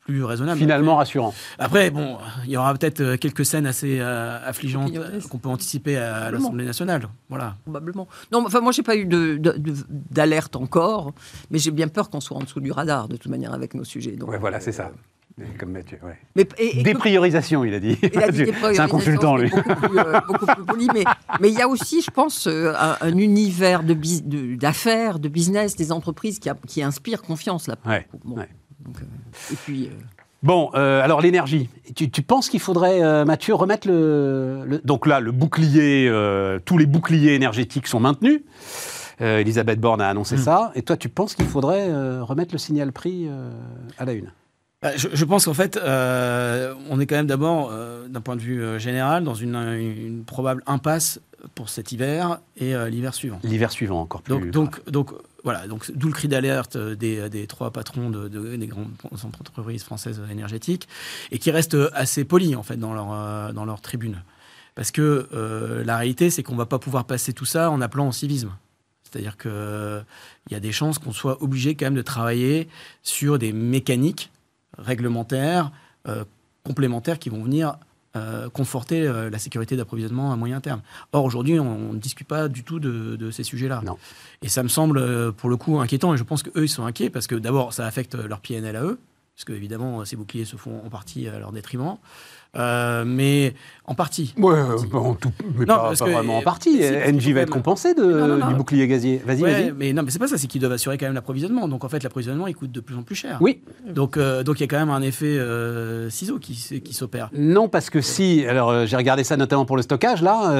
[0.00, 0.58] plus raisonnable.
[0.58, 1.34] Finalement rassurant.
[1.58, 4.92] Après, bon, il y aura peut-être quelques scènes assez affligeantes
[5.30, 7.08] qu'on peut anticiper à, l'Assemblée nationale.
[7.28, 7.56] Voilà.
[7.64, 8.08] Probablement.
[8.32, 9.06] Non, enfin, moi, j'ai pas eu
[9.88, 11.12] d'alerte encore,
[11.50, 13.84] mais j'ai bien peur qu'on soit en dessous du radar, de toute manière, avec nos
[13.84, 14.12] sujets.
[14.12, 14.90] Donc, ouais, voilà, c'est ça.
[15.58, 16.18] Comme Mathieu, ouais.
[16.34, 16.46] Mais,
[16.82, 17.96] Dépriorisation, il a dit.
[18.02, 19.50] C'est un consultant, lui.
[19.52, 21.04] Euh, beaucoup plus, poli, mais,
[21.40, 26.38] mais, il y a aussi, je pense, euh, un, univers d'affaires, de, business, des entreprises
[26.38, 27.76] qui, qui inspire confiance là.
[27.86, 28.36] Ouais, bon,
[28.80, 29.90] Donc, euh, et puis.
[30.42, 31.68] Bon, alors l'énergie.
[31.96, 36.08] Tu, tu, penses qu'il faudrait, Mathieu, remettre le, Donc là, le bouclier,
[36.64, 38.42] tous les boucliers énergétiques sont maintenus.
[39.18, 40.42] Elisabeth Borne a annoncé hmm.
[40.42, 40.72] ça.
[40.76, 43.28] Et toi, tu penses qu'il faudrait remettre le signal prix
[43.98, 44.30] à la une?
[44.80, 48.40] Bah, je, pense qu'en fait, euh, on est quand même d'abord, euh, d'un point de
[48.40, 51.20] vue euh, général, dans une, probable impasse
[51.56, 53.40] pour cet hiver et l'hiver suivant.
[53.42, 54.34] L'hiver suivant, encore plus.
[54.34, 55.12] Donc, donc, donc
[55.42, 58.90] voilà, donc d'où le cri d'alerte des, des, trois patrons de, des grandes
[59.24, 60.88] entreprises françaises énergétiques
[61.30, 64.22] et qui restent assez polis en fait dans leur dans leur tribune,
[64.74, 65.28] parce que
[65.84, 68.50] la réalité, c'est qu'on va pas pouvoir passer tout ça en appelant au civisme.
[69.04, 70.04] C'est-à-dire qu'il
[70.50, 72.68] y a des chances qu'on soit obligé quand même de travailler
[73.02, 74.30] sur des mécaniques
[74.78, 75.72] réglementaires
[76.06, 76.24] euh,
[76.64, 77.78] complémentaires qui vont venir
[78.14, 80.82] euh, conforter euh, la sécurité d'approvisionnement à moyen terme.
[81.12, 83.82] Or, aujourd'hui, on ne discute pas du tout de, de ces sujets-là.
[84.42, 86.12] Et ça me semble, pour le coup, inquiétant.
[86.14, 88.82] Et je pense qu'eux, ils sont inquiets parce que d'abord, ça affecte leur PNL à
[88.82, 88.98] eux,
[89.34, 91.96] parce que, évidemment, ces boucliers se font en partie à leur détriment.
[92.56, 93.52] Euh, mais
[93.84, 94.34] en partie.
[94.38, 96.72] Ouais, euh, en tout, mais Non, pas, parce pas que- vraiment en partie.
[96.72, 98.48] si, que NJ va être compensé de, Non, non, non.
[98.48, 99.20] du bouclier gazier.
[99.24, 99.72] Vas-y, Ouais, vas-y.
[99.72, 101.68] mais non, mais c'est pas ça, c'est qu'ils doivent assurer quand même l'approvisionnement.
[101.68, 103.36] Donc en fait, l'approvisionnement, il coûte de plus en plus cher.
[103.42, 103.60] Oui.
[103.86, 107.28] Donc euh, donc il y a quand même un effet euh, ciseau qui, qui s'opère.
[107.34, 110.50] Non, parce que si, alors j'ai regardé ça notamment pour le stockage, là,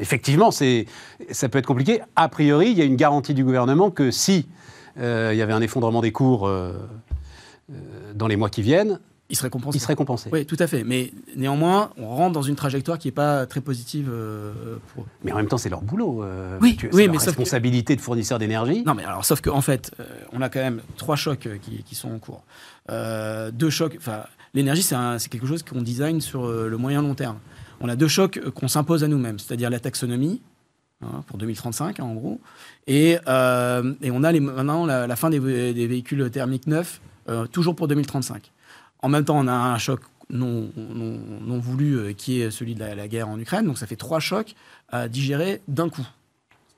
[0.00, 0.86] effectivement, c'est,
[1.30, 2.00] ça peut être compliqué.
[2.16, 4.48] A priori, il y a une garantie du gouvernement que si
[4.98, 5.02] il
[5.36, 6.50] y avait un effondrement des cours
[8.14, 8.98] dans les mois qui viennent,
[9.34, 9.76] Il serait compensé.
[9.76, 10.30] il serait compensé.
[10.32, 10.84] Oui, tout à fait.
[10.84, 14.52] Mais néanmoins, on rentre dans une trajectoire qui n'est pas très positive euh,
[14.94, 15.06] pour eux.
[15.24, 16.22] Mais en même temps, c'est leur boulot.
[16.22, 18.82] euh, Oui, tu- oui, leur mais sauf que- responsabilité de fournisseur d'énergie.
[18.86, 21.82] Non, mais alors, sauf qu'en en fait, euh, on a quand même trois chocs qui,
[21.82, 22.42] qui sont en cours.
[23.52, 27.38] Deux chocs, enfin, l'énergie, c'est quelque chose qu'on design sur le moyen long terme.
[27.80, 30.40] On a deux chocs qu'on s'impose à nous-mêmes, c'est-à-dire la taxonomie,
[31.02, 32.40] hein, pour 2035, hein, en gros,
[32.86, 36.66] et, euh, et on a les, maintenant la, la fin des, vé- des véhicules thermiques
[36.66, 38.52] neufs, euh, toujours pour 2035.
[39.04, 42.74] En même temps, on a un choc non, non, non voulu euh, qui est celui
[42.74, 44.54] de la, la guerre en Ukraine, donc ça fait trois chocs
[44.88, 46.06] à digérer d'un coup.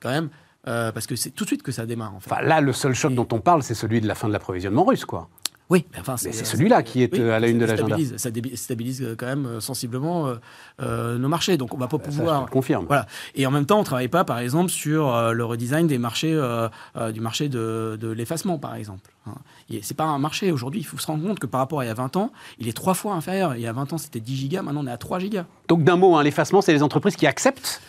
[0.00, 0.30] Quand même,
[0.66, 2.32] euh, parce que c'est tout de suite que ça démarre, en fait.
[2.32, 4.84] Enfin, là, le seul choc dont on parle, c'est celui de la fin de l'approvisionnement
[4.84, 5.28] russe, quoi.
[5.68, 7.96] Oui, mais enfin, c'est celui-là qui est, euh, à la une de l'agenda.
[8.16, 10.34] Ça stabilise euh, quand même euh, sensiblement euh,
[10.80, 11.56] euh, nos marchés.
[11.56, 12.42] Donc on va pas Ça, je te pouvoir.
[12.42, 12.84] le confirme.
[12.86, 13.06] Voilà.
[13.34, 16.32] Et en même temps, on travaille pas, par exemple, sur euh, le redesign des marchés,
[16.32, 19.10] euh, euh, du marché de, de l'effacement, par exemple.
[19.26, 19.34] Hein.
[19.68, 20.80] Et C'est pas un marché aujourd'hui.
[20.80, 22.68] Il faut se rendre compte que par rapport à il y a 20 ans, il
[22.68, 23.56] est trois fois inférieur.
[23.56, 24.62] Il y a 20 ans, c'était 10 gigas.
[24.62, 25.46] Maintenant, on est à 3 gigas.
[25.66, 27.80] Donc d'un mot, hein, l'effacement, c'est les entreprises qui acceptent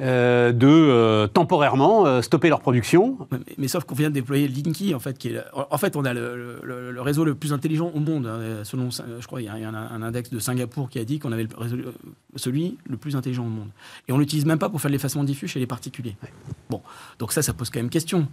[0.00, 3.18] euh, de euh, temporairement euh, stopper leur production.
[3.30, 6.04] Mais, mais sauf qu'on vient de déployer Linky, en fait, qui est, en fait, on
[6.04, 8.26] a le, le- le réseau le plus intelligent au monde.
[8.26, 8.64] hein.
[8.64, 11.32] selon, je crois, il y a un, un index de Singapour qui a dit qu'on
[11.32, 11.76] avait le réseau-
[12.36, 13.68] celui le plus intelligent au monde.
[14.08, 16.16] Et on l'utilise même pas pour faire de l'effacement diffus chez les particuliers.
[16.70, 16.80] Bon,
[17.18, 18.26] donc ça, ça pose quand même question.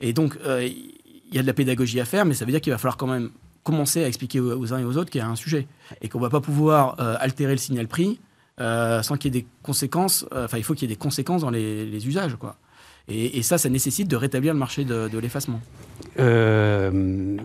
[0.00, 2.72] Et donc, il y a de la pédagogie à faire, mais ça veut dire qu'il
[2.72, 3.30] va falloir quand même
[3.64, 5.66] commencer à expliquer aux, uns et aux autres qu'il y a un sujet
[6.00, 8.20] et qu'on va pas pouvoir euh, altérer le signal prix
[8.60, 10.26] euh, sans qu'il y ait des conséquences.
[10.32, 12.56] euh, Enfin, il faut qu'il y ait des conséquences dans les, usages, quoi.
[13.08, 15.60] Et, ça, ça nécessite de rétablir le marché de, de l'effacement.
[16.18, 17.36] Euh,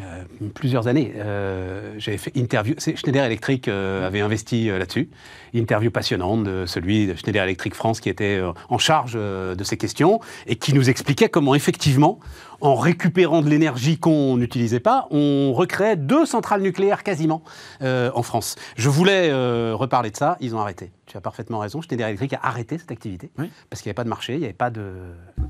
[0.00, 2.74] pfff, il y a plusieurs années, euh, j'avais fait interview.
[2.78, 5.10] Schneider Electric euh, avait investi euh, là-dessus.
[5.54, 9.64] Interview passionnante de celui de Schneider Electric France qui était euh, en charge euh, de
[9.64, 12.18] ces questions et qui nous expliquait comment effectivement,
[12.60, 17.42] en récupérant de l'énergie qu'on n'utilisait pas, on recréait deux centrales nucléaires quasiment
[17.82, 18.56] euh, en France.
[18.76, 20.92] Je voulais euh, reparler de ça, ils ont arrêté.
[21.06, 21.80] Tu as parfaitement raison.
[21.80, 23.50] Schneider Electric a arrêté cette activité Oui.
[23.68, 24.92] parce qu'il n'y avait pas de marché, il n'y avait pas de.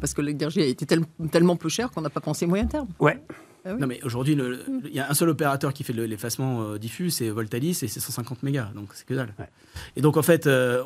[0.00, 2.88] Parce que l'énergie a été tel- tellement peu chère qu'on n'a pas pensé moyen terme.
[3.00, 3.20] Ouais.
[3.64, 3.80] Ah oui.
[3.80, 6.78] Non, mais aujourd'hui, le- il y a un seul opérateur qui fait le- l'effacement euh,
[6.78, 9.34] diffus, c'est Voltalis, et c'est 150 mégas, donc c'est que dalle.
[9.38, 9.48] Ouais.
[9.96, 10.82] Et donc, en fait, euh,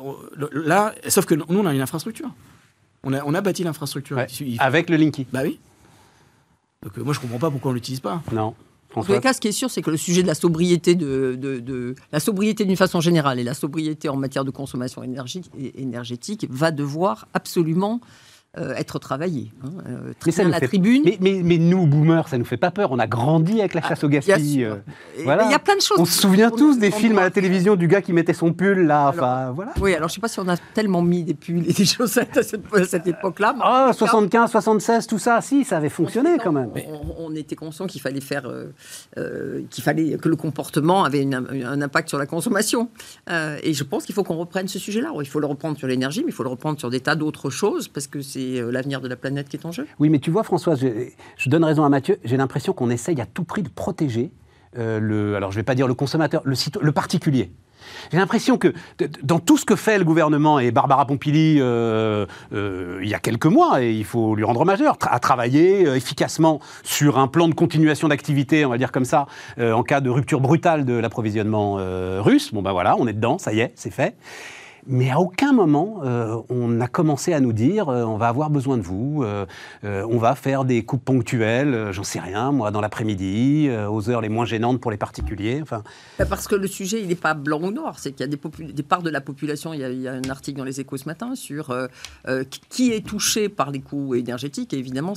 [0.51, 2.29] là, sauf que nous, on a une infrastructure.
[3.03, 4.17] On a, on a bâti l'infrastructure.
[4.17, 4.27] Ouais.
[4.39, 5.25] Il- il- Avec le Linky.
[5.31, 5.59] Bah oui.
[6.83, 8.21] Donc, euh, moi, je comprends pas pourquoi on l'utilise pas.
[8.31, 8.53] Non.
[8.93, 10.95] En tous les cas, ce qui est sûr, c'est que le sujet de la sobriété,
[10.95, 15.03] de, de- de- la sobriété d'une façon générale et la sobriété en matière de consommation
[15.03, 15.41] énergie-
[15.75, 17.99] énergétique va devoir absolument
[18.57, 19.51] euh, être travaillé.
[19.63, 19.69] hein.
[19.87, 21.01] Euh, très Mais ça nous la fait- tribune.
[21.05, 22.91] Mais, mais, mais nous, boomers, ça nous fait pas peur.
[22.91, 24.53] On a grandi avec la chasse au bien gaspille.
[24.61, 24.73] sûr.
[24.73, 25.23] euh.
[25.23, 25.45] Voilà.
[25.45, 25.97] Il y a plein de choses.
[25.99, 28.33] On se souvient On- tous des on films à la télévision du gars qui mettait
[28.33, 29.09] son pull là.
[29.09, 29.73] Enfin, voilà.
[29.81, 31.85] Oui, alors je ne sais pas si on a tellement mis des pulls et des
[31.85, 33.55] chaussettes à cette, époque-là.
[33.61, 36.69] Ah, tout cas, 75, 76, tout ça, si, ça avait fonctionné quand même.
[37.19, 38.49] On, était conscient qu'il fallait faire,
[39.17, 42.89] euh, qu'il fallait que le comportement avait une- un impact sur la consommation.
[43.63, 45.11] Et je pense qu'il faut qu'on reprenne ce sujet-là.
[45.19, 47.49] Il faut le reprendre sur l'énergie, mais il faut le reprendre sur des tas d'autres
[47.49, 49.85] choses parce que c'est euh, l'avenir de la planète qui est en jeu.
[49.99, 50.79] Oui, mais tu vois, Françoise,
[51.37, 52.17] je, donne raison à Mathieu.
[52.23, 54.31] J'ai l'impression qu'on essaye à tout prix de protéger
[54.77, 55.35] euh, le.
[55.35, 57.51] Alors, je vais pas dire le consommateur, le, le particulier.
[58.11, 58.73] J'ai l'impression que
[59.21, 63.45] dans tout ce que fait le gouvernement et Barbara Pompili euh, il y a quelques
[63.45, 67.47] mois, et il faut lui rendre hommage, tra- a travaillé euh, efficacement sur un plan
[67.47, 69.27] de continuation d'activité, on va dire comme ça,
[69.59, 71.75] en cas de rupture brutale de l'approvisionnement
[72.23, 72.53] russe.
[72.53, 74.15] Bon ben voilà, on est dedans, ça y est, c'est fait.
[74.87, 78.49] Mais à aucun moment, euh, on a commencé à nous dire euh, on va avoir
[78.51, 79.45] besoin de vous, euh,
[79.83, 84.29] on va faire des coupes ponctuelles, j'en sais rien, moi, dans l'après-midi, aux heures les
[84.29, 85.59] moins gênantes pour les particuliers.
[85.61, 85.83] Enfin,
[86.19, 87.97] Bah, Parce que le sujet, il n'est pas blanc ou noir.
[87.97, 89.73] C'est qu'il y a des, parts de la population.
[89.73, 91.75] Il y a, il y a un article dans les Échos ce matin sur
[92.69, 94.73] qui- est touché par les coûts énergétiques.
[94.73, 95.13] Et évidemment,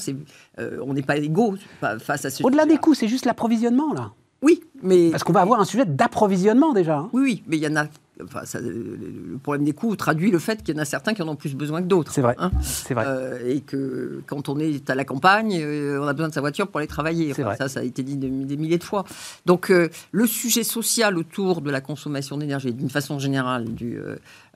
[0.59, 4.13] on n'est pas égaux fa- face à ce au-delà des coûts, c'est juste l'approvisionnement, là.
[4.41, 6.99] Oui, mais Parce qu'on va avoir un sujet d'approvisionnement déjà.
[6.99, 7.11] hein.
[7.13, 7.87] Oui, oui, mais il y en a
[8.25, 11.23] enfin, ça, le problème des coûts traduit le fait qu'il y en a certains qui
[11.23, 12.13] en ont plus besoin que d'autres.
[12.13, 12.35] C'est vrai.
[12.39, 12.51] Hein.
[12.63, 13.05] c'est vrai.
[13.07, 16.41] Euh, et que quand on est à la campagne, euh, on a besoin de sa
[16.41, 17.35] voiture pour aller travailler.
[17.35, 19.05] ça, ça a été dit des milliers de fois.
[19.47, 23.99] Donc, euh, le sujet social autour de la consommation d'énergie, d'une façon générale, du,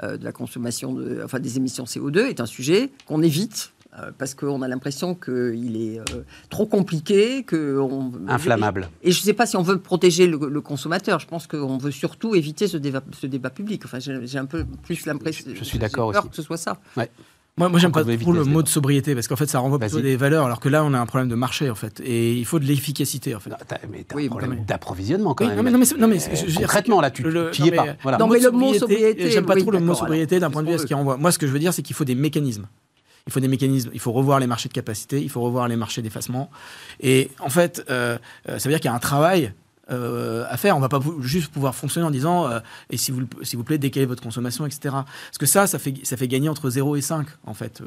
[0.02, 3.72] de la consommation de, enfin, des émissions CO2, est un sujet qu'on évite
[4.18, 7.78] parce qu'on a l'impression qu'il est euh, trop compliqué, que
[8.28, 8.88] inflammable.
[9.02, 11.20] Et je ne sais pas si on veut protéger le, consommateur.
[11.20, 13.82] Je pense qu'on veut surtout éviter ce débat, ce débat public.
[13.84, 15.50] Enfin, j'ai un peu plus l'impression.
[15.54, 16.28] Je, suis d'accord aussi.
[16.28, 16.78] Que ce soit ça.
[17.58, 20.00] Moi, moi j'aime pas trop le mot de sobriété parce qu'en fait, ça renvoie plutôt
[20.00, 22.46] des valeurs, alors que là, on a un problème de marché en fait, et il
[22.46, 23.50] faut de l'efficacité en fait.
[23.90, 25.56] mais t'as un problème d'approvisionnement quand même.
[25.56, 26.18] Non, mais, non, mais,
[26.56, 27.96] concrètement là, tu, tu y es pas.
[28.02, 28.16] Voilà.
[28.16, 30.74] Non, mais le mot sobriété, j'aime pas trop le mot sobriété d'un point de vue
[30.74, 31.18] à ce qu'il renvoie.
[31.18, 32.66] Moi, ce que je veux dire, c'est qu'il faut des mécanismes.
[33.26, 35.76] Il faut des mécanismes, il faut revoir les marchés de capacité, il faut revoir les
[35.76, 36.50] marchés d'effacement.
[37.00, 39.52] Et en fait, euh, euh, ça veut dire qu'il y a un travail
[39.90, 40.76] euh, à faire.
[40.76, 42.48] On ne va pas juste pouvoir fonctionner en disant
[42.90, 44.80] et s'il vous, s'il vous plaît, décalez votre consommation, etc.
[44.90, 47.82] Parce que ça, ça fait, ça fait gagner entre 0 et 5 en fait,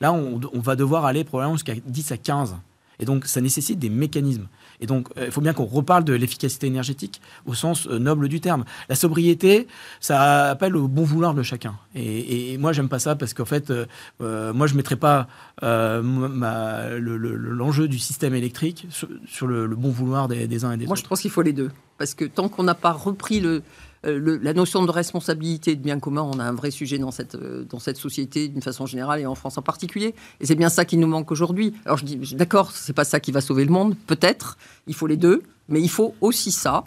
[0.00, 2.56] Là, on, on va devoir aller probablement jusqu'à 10 à 15.
[2.98, 4.46] Et donc, ça nécessite des mécanismes.
[4.82, 8.28] Et donc, euh, il faut bien qu'on reparle de l'efficacité énergétique au sens euh, noble
[8.28, 8.64] du terme.
[8.88, 9.68] La sobriété,
[10.00, 11.76] ça appelle au bon vouloir de chacun.
[11.94, 15.28] Et, moi, j'aime pas ça parce qu'en fait, euh, moi, je mettrais pas
[15.62, 18.86] l'enjeu du système électrique
[19.24, 20.88] sur, le, bon vouloir des, des uns et des autres.
[20.88, 21.70] Moi, je pense qu'il faut les deux.
[21.98, 23.62] Parce que tant qu'on n'a pas repris le,
[24.04, 27.12] euh, la notion de responsabilité et de bien commun, on a un vrai sujet dans
[27.12, 30.14] cette, euh, dans cette société d'une façon générale et en France en particulier.
[30.40, 31.72] Et c'est bien ça qui nous manque aujourd'hui.
[31.84, 35.06] Alors je dis, d'accord, c'est pas ça qui va sauver le monde, peut-être, il faut
[35.06, 36.82] les deux, mais il faut aussi ça.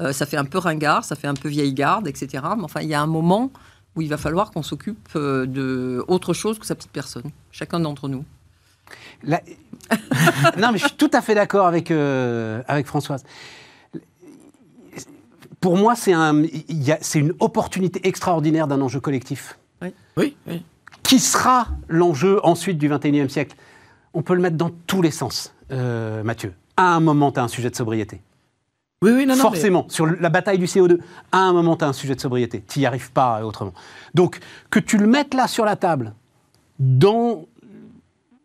[0.00, 2.44] Euh, ça fait un peu ringard, ça fait un peu vieille garde, etc.
[2.56, 3.50] Mais enfin, il y a un moment
[3.96, 8.08] où il va falloir qu'on s'occupe de autre chose que sa petite personne, chacun d'entre
[8.08, 8.24] nous.
[9.26, 9.38] non,
[10.72, 13.24] mais je suis tout à fait d'accord avec, avec Françoise
[15.60, 19.58] pour moi, c'est un, une opportunité extraordinaire d'un enjeu collectif.
[19.82, 19.92] Oui.
[20.46, 20.62] oui,
[21.02, 23.56] Qui sera l'enjeu ensuite du 21e siècle?
[24.14, 26.54] On peut le mettre dans tous les sens, euh, Mathieu.
[26.76, 28.20] À un moment, tu as un sujet de sobriété.
[29.02, 29.42] Oui, oui, non, non.
[29.42, 30.98] Forcément, sur la bataille du CO2,
[31.30, 32.64] à un moment, tu as un sujet de sobriété.
[32.68, 33.72] Tu n'y arrives pas autrement.
[34.14, 34.40] Donc,
[34.70, 36.14] que tu le mettes là sur la table,
[36.80, 37.46] dans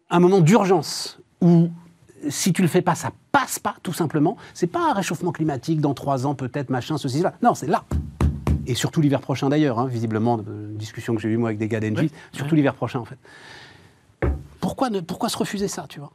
[0.10, 1.70] un moment d'urgence où
[2.30, 4.38] si tu le fais pas, ça passe pas, tout simplement.
[4.54, 7.34] C'est pas un réchauffement climatique dans trois ans, peut-être, machin, ceci, cela.
[7.42, 7.84] Non, c'est là.
[8.66, 11.68] Et surtout l'hiver prochain d'ailleurs, hein, visiblement, une discussion que j'ai eue moi avec des
[11.68, 13.18] gars d'Engie, surtout l'hiver prochain en fait.
[14.62, 16.12] Pourquoi, ne, pourquoi se refuser ça, tu vois?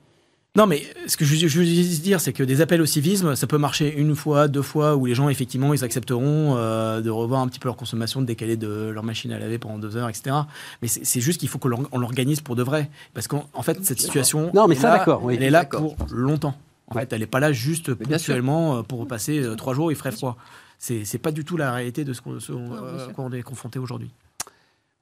[0.56, 3.58] Non, mais ce que je, veux dire, c'est que des appels au civisme, ça peut
[3.58, 7.48] marcher une fois, deux fois, où les gens, effectivement, ils accepteront euh, de revoir un
[7.48, 10.34] petit peu leur consommation, de décaler de leur machine à laver pendant deux heures, etc.
[10.82, 12.90] Mais c'est juste qu'il faut qu'on l'organise pour de vrai.
[13.12, 16.54] Parce qu'en fait, cette situation, non, mais ça, d'accord, elle est là pour longtemps.
[16.90, 19.96] En fait, elle n'est pas là juste ponctuellement euh, pour passer euh, trois jours, il
[19.96, 20.36] ferait froid.
[20.78, 24.10] C'est pas du tout la réalité de ce qu'on est confronté aujourd'hui.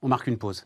[0.01, 0.65] On marque une pause.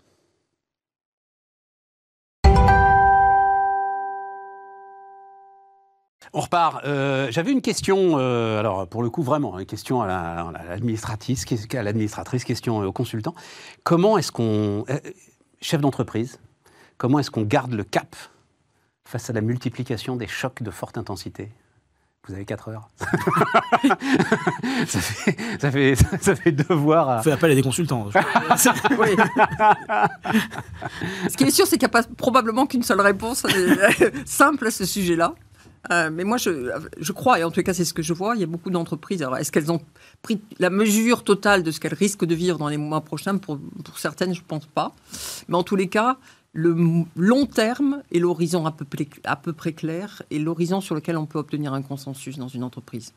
[6.34, 6.86] On repart.
[6.86, 11.84] Euh, j'avais une question, euh, alors pour le coup vraiment, une question à l'administratrice, à
[11.84, 13.36] l'administratrice, question au consultant.
[13.84, 15.00] Comment est-ce qu'on, euh,
[15.60, 16.40] chef d'entreprise,
[16.98, 18.16] comment est-ce qu'on garde le cap
[19.06, 21.52] face à la multiplication des chocs de forte intensité
[22.28, 22.88] vous avez 4 heures.
[24.88, 27.24] ça, fait, ça, fait, ça fait devoir à...
[27.24, 28.10] Fait appel à des consultants.
[31.30, 33.44] Ce qui est sûr, c'est qu'il n'y a pas probablement qu'une seule réponse
[34.26, 35.34] simple à ce sujet-là.
[35.90, 38.36] Euh, mais moi, je, je, crois, et en tout cas, c'est ce que je vois,
[38.36, 39.24] il y a beaucoup d'entreprises.
[39.24, 39.82] Alors, est-ce qu'elles ont
[40.22, 43.40] pris la mesure totale de ce qu'elles risquent de vivre dans les mois prochains?
[43.40, 44.94] Pour, pour certaines, je ne pense pas.
[45.48, 46.18] Mais en tous les cas,
[46.54, 48.86] le long terme est l'horizon à peu,
[49.24, 52.64] à peu près clair et l'horizon sur lequel on peut obtenir un consensus dans une
[52.64, 53.14] entreprise.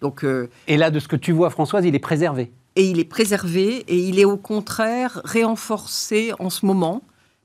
[0.00, 2.52] Donc, euh, et là, de ce que tu vois, Françoise, il est préservé.
[2.76, 7.02] Et il est préservé et il est au contraire renforcé en ce moment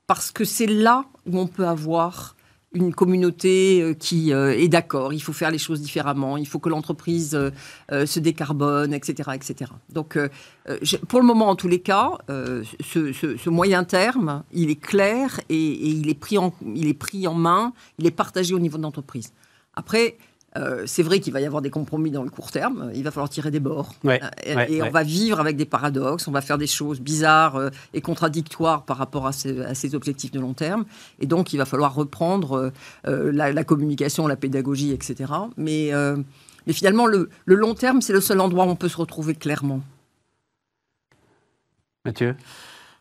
[0.07, 2.32] parce que c'est là où on peut avoir
[2.73, 6.59] une communauté euh, qui euh, est d'accord, il faut faire les choses différemment, il faut
[6.59, 9.31] que l'entreprise euh, se décarbone, etc.
[9.35, 9.71] etc.
[9.89, 10.17] Donc,
[11.07, 16.09] pour le moment, en tous les cas, ce, moyen terme, il est clair et, il,
[16.09, 19.33] est pris en, il est pris en main, il est partagé au niveau de l'entreprise.
[19.75, 20.17] Après,
[20.57, 22.91] euh, c'est vrai qu'il va y avoir des compromis dans le court terme.
[22.93, 23.93] Il va falloir tirer des bords.
[24.05, 26.27] Euh, et, on va vivre avec des paradoxes.
[26.27, 30.39] On va faire des choses bizarres euh, et contradictoires par rapport à ces, objectifs de
[30.39, 30.85] long terme.
[31.19, 32.71] Et donc, il va falloir reprendre
[33.03, 35.31] la, communication, la pédagogie, etc.
[35.57, 35.91] Mais,
[36.67, 39.35] mais finalement, le, le long terme, c'est le seul endroit où on peut se retrouver
[39.35, 39.81] clairement.
[42.05, 42.35] Mathieu?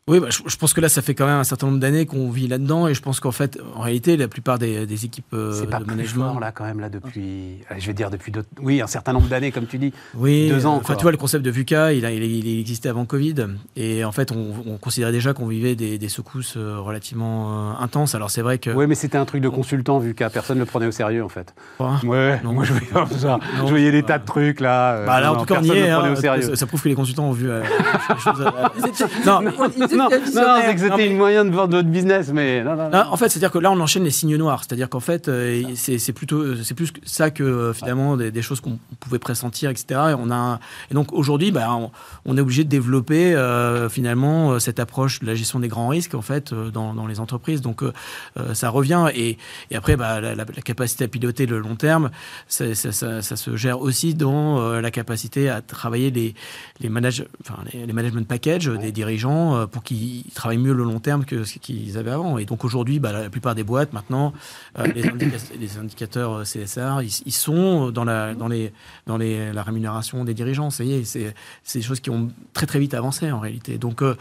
[0.08, 2.06] Oui, bah, je, je pense que là, ça fait quand même un certain nombre d'années
[2.06, 5.32] qu'on vit là-dedans, et je pense qu'en fait, en réalité, la plupart des, des équipes
[5.32, 6.24] euh, C'est pas de plus management.
[6.32, 7.58] fort, là, quand même, là, depuis.
[7.70, 8.32] allez, je vais dire depuis.
[8.32, 9.92] d'autres- Oui, un certain nombre d'années, comme tu dis.
[10.16, 12.88] Oui, Deux ans, Enfin, tu vois, le concept de VUCA, il, a, il, il existait
[12.88, 13.46] avant Covid.
[13.76, 17.84] Et en fait, on, on considérait déjà qu'on vivait des, des secousses euh, relativement euh,
[17.84, 18.16] intenses.
[18.16, 18.70] Alors, c'est vrai que.
[18.70, 21.22] Oui, mais c'était un truc de consultant, vu qu'à personne ne le prenait au sérieux,
[21.22, 21.54] en fait.
[22.02, 22.52] Ouais, Non.
[22.54, 23.38] moi, je voyais comme ça.
[23.56, 24.94] Non, je voyais des tas de trucs, là.
[24.94, 25.80] euh, Bah, là, en tout cas, on y personne est.
[25.82, 26.42] ne le hein, prenait au sérieux.
[26.42, 27.48] ça, ça prouve que les consultants ont vu.
[27.48, 27.62] euh,
[28.08, 29.52] les choses, euh, non, mais-
[29.92, 32.84] Non, non, c'est que c'était mais- une moyen de vendre votre business, mais non, non,
[32.84, 32.90] non.
[32.90, 34.62] Non, en fait, c'est-à-dire que là, on enchaîne les signes noirs.
[34.64, 38.30] C'est-à-dire qu'en fait, euh, c'est c'est plutôt, c'est plus que ça que euh, finalement des,
[38.30, 40.00] des choses qu'on pouvait pressentir, etc.
[40.10, 40.60] Et on a,
[40.90, 41.90] et donc aujourd'hui, bah, on,
[42.24, 45.88] on est obligé de développer euh, finalement euh, cette approche de la gestion des grands
[45.88, 47.60] risques en fait euh, dans, dans les entreprises.
[47.60, 47.92] Donc euh,
[48.38, 49.38] euh, ça revient et,
[49.70, 52.10] et après, bah, la, la- la capacité à piloter le long terme,
[52.48, 56.34] ça, ça- ça- ça se gère aussi dans euh, la capacité à travailler les
[56.80, 61.24] les, manage, enfin, les, les management packages des dirigeants qu'ils travaillent mieux le long terme
[61.24, 62.38] que ce qu'ils avaient avant.
[62.38, 64.32] Et donc aujourd'hui, bah, la plupart des boîtes maintenant,
[64.78, 68.72] euh, les, indica- les indicateurs euh, CSR, ils, ils sont dans la dans les
[69.06, 70.70] dans les, la rémunération des dirigeants.
[70.70, 71.34] Ça y est, c'est
[71.78, 73.78] des choses qui ont très très vite avancé en réalité.
[73.78, 74.14] Donc euh,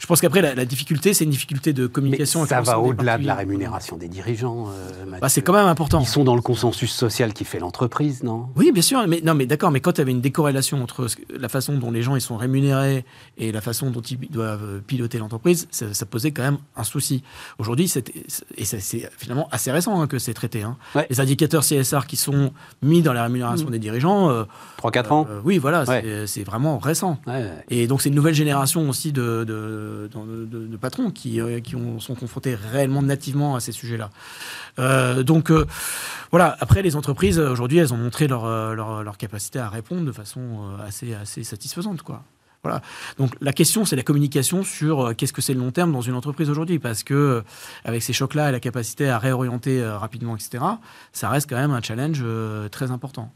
[0.00, 2.40] je pense qu'après la, la difficulté, c'est une difficulté de Mais communication.
[2.40, 4.66] avec ça va au-delà de la rémunération des dirigeants.
[4.68, 5.18] euh.
[5.20, 6.00] Bah, c'est quand même important.
[6.00, 8.48] Ils sont dans le consensus social qui fait l'entreprise, non?
[8.56, 11.06] Oui, bien sûr, mais non, mais d'accord, mais quand tu avais une décorrélation entre
[11.38, 13.04] la façon dont les gens ils sont rémunérés
[13.38, 16.84] et la façon dont ils doivent euh, piloter l'entreprise, ça, ça posait quand même un
[16.84, 17.22] souci.
[17.58, 18.10] Aujourd'hui, c'est-
[18.56, 20.62] et c'est finalement assez récent hein, que c'est traité.
[20.62, 20.76] hein.
[20.94, 21.06] Ouais.
[21.10, 24.44] Les indicateurs CSR qui sont mis dans la rémunération des dirigeants, euh,
[24.78, 26.24] 3-4 ans euh, oui, voilà, Ouais.
[26.26, 27.18] c'est- vraiment récent.
[27.26, 27.50] Ouais.
[27.70, 31.60] Et donc c'est une nouvelle génération aussi de, de, de- de- de patrons qui, euh,
[31.60, 34.10] qui ont- sont confrontés réellement nativement à ces sujets-là.
[34.78, 35.50] Euh, donc
[36.30, 40.12] voilà, après les entreprises aujourd'hui, elles ont montré leur, leur, leur capacité à répondre de
[40.12, 42.02] façon assez, assez satisfaisante.
[42.02, 42.22] Quoi.
[42.64, 42.80] Voilà.
[43.18, 46.00] Donc la question, c'est la communication sur euh, qu'est-ce que c'est le long terme dans
[46.00, 47.42] une entreprise aujourd'hui, parce que euh,
[47.84, 50.64] avec ces chocs-là et la capacité à réorienter euh, rapidement, etc.,
[51.12, 52.24] ça reste quand même un challenge
[52.70, 53.30] très important.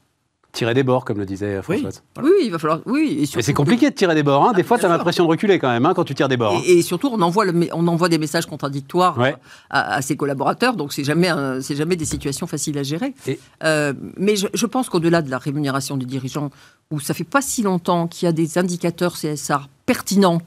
[0.58, 2.02] Tirer des bords, comme le disait Françoise.
[2.20, 2.80] Oui, il va falloir.
[2.84, 4.42] Oui, et Mais c'est compliqué de tirer des bords.
[4.48, 4.52] Hein.
[4.54, 6.26] Des Ah, fois, bien tu as l'impression de reculer quand même hein, quand tu tires
[6.26, 6.56] des bords.
[6.56, 6.62] hein.
[6.66, 9.36] Et, et surtout, on envoie, le, on envoie des messages contradictoires Ouais.
[9.70, 13.14] à, à ses collaborateurs, donc c'est jamais, un- c'est jamais des situations faciles à gérer.
[13.28, 16.50] Et- Euh, mais je, je pense qu'au-delà de la rémunération des dirigeants,
[16.90, 20.42] où ça fait pas si longtemps qu'il y a des indicateurs CSR pertinents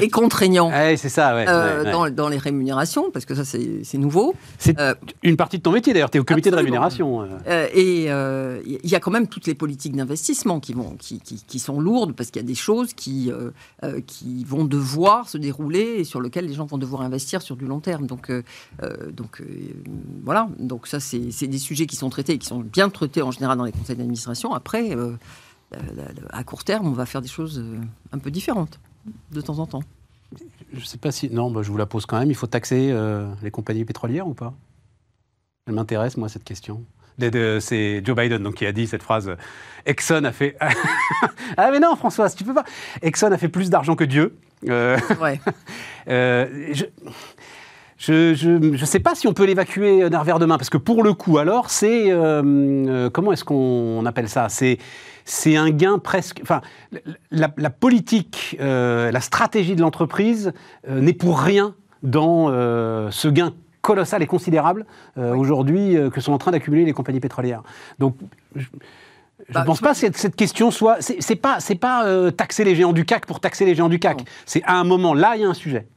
[0.00, 1.44] et contraignants Ouais, c'est ça, ouais.
[1.46, 2.10] euh, ouais, ouais.
[2.10, 4.34] Dans, les rémunérations, parce que ça c'est nouveau.
[4.58, 6.10] C'est euh, une partie de ton métier d'ailleurs.
[6.10, 6.62] Tu es au comité Absolument.
[6.62, 7.28] de rémunération.
[7.46, 7.68] euh.
[7.74, 11.58] Et il y a quand même toutes les politiques d'investissement qui, vont, qui, qui, qui
[11.58, 13.30] sont lourdes parce qu'il y a des choses qui,
[14.06, 17.66] qui vont devoir se dérouler et sur lesquelles les gens vont devoir investir sur du
[17.66, 18.06] long terme.
[18.06, 18.32] Donc,
[19.12, 19.42] donc
[20.24, 20.48] voilà.
[20.58, 23.58] Donc ça, c'est des sujets qui sont traités et qui sont bien traités en général
[23.58, 24.54] dans les conseils d'administration.
[24.54, 24.96] Après,
[26.30, 27.62] à court terme, on va faire des choses
[28.12, 28.80] un peu différentes
[29.30, 29.82] de temps en temps.
[30.72, 31.30] Je sais pas si.
[31.30, 32.30] Non, bah, je vous la pose quand même.
[32.30, 34.54] Il faut taxer euh, les compagnies pétrolières ou pas?
[35.66, 36.84] Elle m'intéresse, moi, cette question.
[37.60, 39.36] C'est Joe Biden donc, qui a dit cette phrase
[39.86, 40.56] Exxon a fait.
[41.56, 42.64] ah, mais non, Françoise, tu peux pas.
[43.02, 44.38] Exxon a fait plus d'argent que Dieu.
[44.68, 45.40] Euh, Ouais.
[46.08, 46.84] euh, je.
[47.98, 48.32] Je
[48.76, 51.14] je sais pas si on peut l'évacuer d'un revers de main, parce que pour le
[51.14, 52.10] coup, alors, c'est.
[52.12, 54.48] euh, euh, comment est-ce qu'on appelle ça?
[54.48, 54.78] C'est
[55.24, 56.38] c'est un gain presque.
[56.42, 56.60] Enfin,
[57.32, 60.52] la, la politique, euh, la stratégie de l'entreprise
[60.88, 64.86] euh, n'est pour rien dans euh, ce gain colossal et considérable
[65.18, 67.62] euh, aujourd'hui euh, que sont en train d'accumuler les compagnies pétrolières.
[67.98, 68.16] Donc,
[68.54, 68.66] je
[69.48, 70.98] ne Bah, pense pas que cette, question soit.
[71.00, 73.98] C'est pas, c'est pas euh, taxer les géants du CAC pour taxer les géants du
[73.98, 74.24] CAC.
[74.46, 75.88] C'est à un moment, là, il y a un sujet.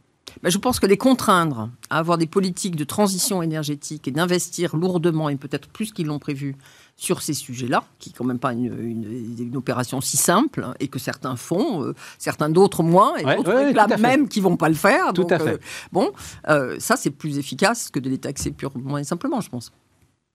[0.43, 4.75] Ben, je pense que les contraindre à avoir des politiques de transition énergétique et d'investir
[4.75, 6.55] lourdement et peut-être plus qu'ils l'ont prévu
[6.97, 10.87] sur ces sujets-là, qui n'est quand même pas une, une- une opération si simple et
[10.87, 14.01] que certains font, euh, certains d'autres moins et Ouais, d'autres ouais, fait.
[14.01, 15.07] même qui vont pas le faire.
[15.13, 15.53] Tout Donc, à fait.
[15.53, 15.57] euh,
[15.91, 16.11] bon,
[16.49, 19.71] euh, ça c'est plus efficace que de les taxer purement et simplement, je pense.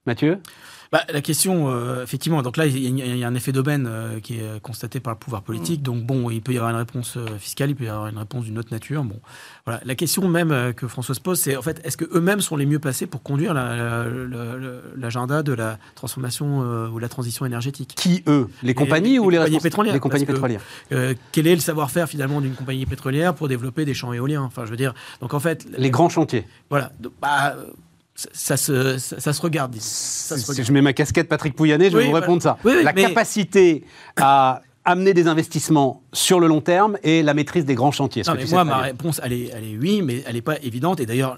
[0.05, 0.39] Mathieu?
[0.91, 3.51] Bah, la question, euh, effectivement, donc là, il y, a- il y a un effet
[3.51, 5.81] d'aubaine euh, qui est constaté par le pouvoir politique.
[5.83, 8.17] Donc, bon, il peut y avoir une réponse euh, fiscale, il peut y avoir une
[8.17, 9.03] réponse d'une autre nature.
[9.03, 9.19] Bon,
[9.65, 9.81] voilà.
[9.83, 12.79] La question même que François se pose, c'est en fait, est-ce qu'eux-mêmes sont les mieux
[12.79, 17.45] placés pour conduire la- la- la- la- l'agenda de la transformation euh, ou la transition
[17.45, 17.93] énergétique?
[17.95, 18.47] Qui, eux?
[18.63, 20.61] Les compagnies les ou les compagnies respons- pétrolières, Les compagnies que- pétrolières.
[21.31, 24.41] Quel est le savoir-faire finalement d'une compagnie pétrolière pour développer des champs éoliens?
[24.43, 26.45] Enfin, je veux dire, donc en fait, Les grands chantiers.
[26.69, 27.55] voilà, bah,
[28.17, 29.75] ça, ça se, ça, ça se regarde.
[29.79, 32.57] Si je mets ma casquette Patrick Pouyanné, je vais vous bah, répondre ça.
[32.65, 33.83] oui, oui, la mais- capacité
[34.17, 38.23] à amener des investissements sur le long terme et la maîtrise des grands chantiers.
[38.25, 40.57] Non, que mais moi, ma réponse, elle est, elle est oui, mais elle n'est pas
[40.63, 40.99] évidente.
[41.01, 41.37] Et d'ailleurs,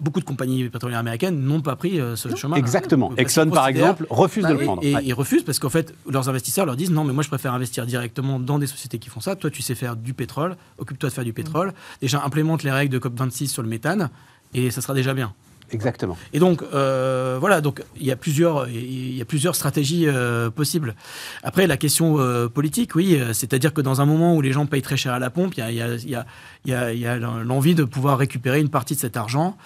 [0.00, 2.56] beaucoup de compagnies pétrolières américaines n'ont pas pris euh, ce chemin.
[2.56, 3.12] Exactement.
[3.16, 4.84] Exxon, par exemple, refuse Bah de le prendre.
[4.84, 5.02] Et Ouais.
[5.04, 7.84] ils refusent parce qu'en fait, leurs investisseurs leur disent non, mais moi je préfère investir
[7.86, 9.34] directement dans des sociétés qui font ça.
[9.36, 11.74] Toi, tu sais faire du pétrole, occupe-toi de faire du pétrole.
[12.00, 14.10] Déjà, implémente les règles de COP26 sur le méthane
[14.54, 15.34] et ça sera déjà bien.
[15.72, 16.16] Exactement.
[16.32, 20.48] Et donc, euh, voilà, donc il y a plusieurs, il y a plusieurs stratégies euh,
[20.50, 20.94] possibles.
[21.42, 24.66] Après, la question euh, politique, oui, euh, c'est-à-dire que dans un moment où les gens
[24.66, 26.26] payent très cher à la pompe, il y a, il y a- il y a-
[26.64, 29.56] il y a- il y a l'envie de pouvoir récupérer une partie de cet argent.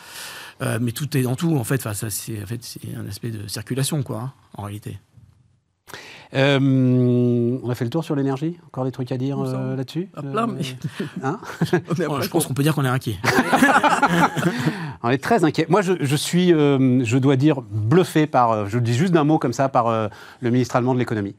[0.62, 1.76] Euh, mais tout est dans tout, en fait.
[1.80, 4.98] Enfin, ça, c'est en fait, c'est un aspect de circulation, quoi, hein, en réalité.
[6.34, 8.56] Euh, on a fait le tour sur l'énergie?
[8.66, 10.08] Encore des trucs à dire euh, là-dessus?
[10.14, 10.60] À plein, mais-
[11.24, 11.40] Hein?
[11.72, 13.16] Je pense qu'on peut dire qu'on est inquiet.
[15.02, 15.66] On est très inquiet.
[15.68, 19.24] Moi, je, suis, euh, je dois dire, bluffé par, euh, je le dis juste d'un
[19.24, 20.08] mot comme ça, par euh,
[20.40, 21.36] le ministre allemand de l'économie.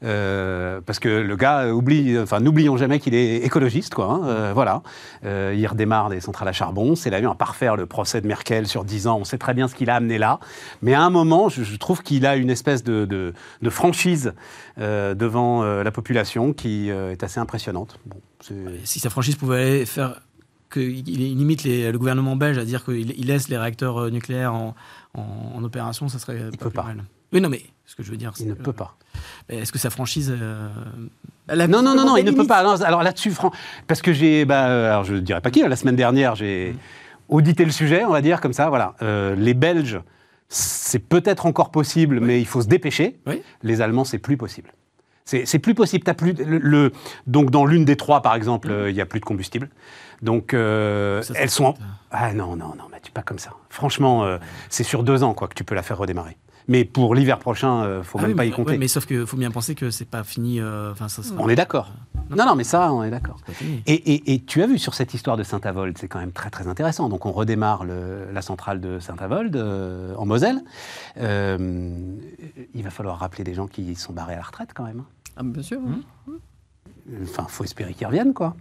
[0.00, 4.06] Parce que le gars oublie, enfin n'oublions jamais qu'il est écologiste, quoi.
[4.06, 4.82] hein, voilà,
[5.24, 6.94] il redémarre des centrales à charbon.
[6.94, 9.18] C'est la même à parfaire le procès de Merkel sur 10 ans.
[9.20, 10.38] On sait très bien ce qu'il a amené là,
[10.82, 13.32] mais à un moment, je, trouve qu'il a une espèce de,
[13.70, 14.34] franchise
[14.76, 17.98] devant la population qui est assez impressionnante.
[18.84, 20.20] Si sa franchise pouvait faire
[20.70, 24.10] qu'il il limite les- le gouvernement belge à dire qu'il il laisse les réacteurs euh,
[24.10, 24.74] nucléaires en,
[25.14, 26.82] en- en opération, ça serait Il pas peut pas.
[26.84, 27.04] mal.
[27.32, 28.96] Oui, non, mais ce que je veux dire, il c'est ne que- peut pas.
[29.48, 30.68] Est-ce que sa franchise euh,
[31.54, 32.56] Non, non, non, non, il ne peut pas.
[32.58, 33.50] Alors, alors là-dessus, Fran-
[33.86, 36.74] parce que j'ai, bah, alors je ne dirais pas qui, la semaine dernière, j'ai
[37.28, 38.94] audité le sujet, on va dire, comme ça, voilà.
[39.02, 40.00] Euh, les Belges,
[40.48, 43.18] c'est peut-être encore possible, mais il faut se dépêcher.
[43.26, 43.42] Oui.
[43.62, 44.72] Les Allemands, c'est plus possible.
[45.44, 46.04] C'est plus possible.
[46.04, 46.92] T'as plus le, le-
[47.26, 49.68] donc dans l'une des trois, par exemple, euh, il y a plus de combustible.
[50.22, 51.66] Donc euh, Ça, elles sont.
[51.66, 51.84] en- euh.
[52.10, 53.50] Ah non non non, mais tu pas comme ça.
[53.68, 54.38] Franchement, euh,
[54.70, 56.36] c'est sur deux ans quoi que tu peux la faire redémarrer.
[56.70, 58.70] Mais pour l'hiver prochain, euh, faut ah même oui, pas mais, y compter.
[58.72, 60.58] ouais, mais sauf qu'il faut bien penser que c'est pas fini.
[60.58, 61.92] ça On est d'accord.
[62.30, 63.38] Non non, mais ça, on est d'accord.
[63.86, 66.50] Et, et- et tu as vu sur cette histoire de Saint-Avold, c'est quand même très
[66.50, 67.08] très intéressant.
[67.08, 69.56] Donc on redémarre le- la centrale de Saint-Avold
[70.16, 70.60] en Moselle.
[71.18, 75.00] Il va falloir rappeler des gens qui sont barrés à la retraite quand même.
[75.00, 75.06] hein.
[75.38, 75.80] Ah, bien sûr.
[77.22, 78.56] Enfin, faut espérer qu'ils reviennent quoi.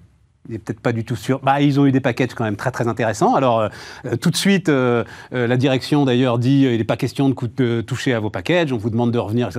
[0.49, 1.41] N'est peut-être pas du tout sûr.
[1.43, 3.35] Bah, ils ont eu des packages quand même très très intéressants.
[3.35, 3.67] Alors euh,
[4.05, 7.81] euh, tout de suite, euh, euh, la direction d'ailleurs dit il n'est pas question de,
[7.81, 8.71] toucher à vos packages.
[8.71, 9.49] On vous demande de revenir.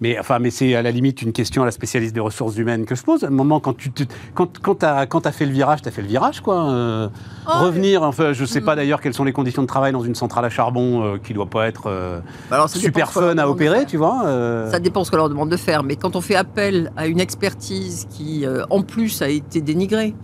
[0.00, 2.86] Mais enfin, mais c'est à la limite une question à la spécialiste des ressources humaines
[2.86, 3.22] que je pose.
[3.22, 4.02] À un moment quand tu te-
[4.34, 6.64] quand quand as, quand as fait le virage, tu as fait le virage quoi.
[6.66, 8.02] Oh, revenir.
[8.02, 10.50] Enfin, je sais pas d'ailleurs quelles sont les conditions de travail dans une centrale à
[10.50, 11.84] charbon qui doit pas être
[12.50, 14.22] Bah alors, super fun à opérer, tu vois.
[14.70, 15.84] Ça dépend ce qu'on leur demande de faire.
[15.84, 20.14] Mais quand on fait appel à une expertise qui, en plus, a été dénigrée,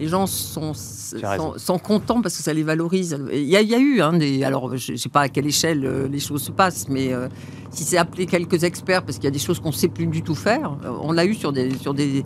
[0.00, 3.18] les gens sont, sont, sont contents parce que ça les valorise.
[3.32, 4.42] Il y a, il y a eu hein, des.
[4.42, 7.28] Alors, je ne sais pas à quelle échelle euh, les choses se passent, mais euh,
[7.70, 10.06] si c'est appelé quelques experts parce qu'il y a des choses qu'on ne sait plus
[10.06, 12.24] du tout faire, euh, on l'a eu sur des, sur des,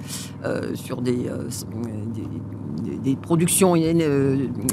[0.74, 1.26] sur des,
[3.02, 3.74] des, productions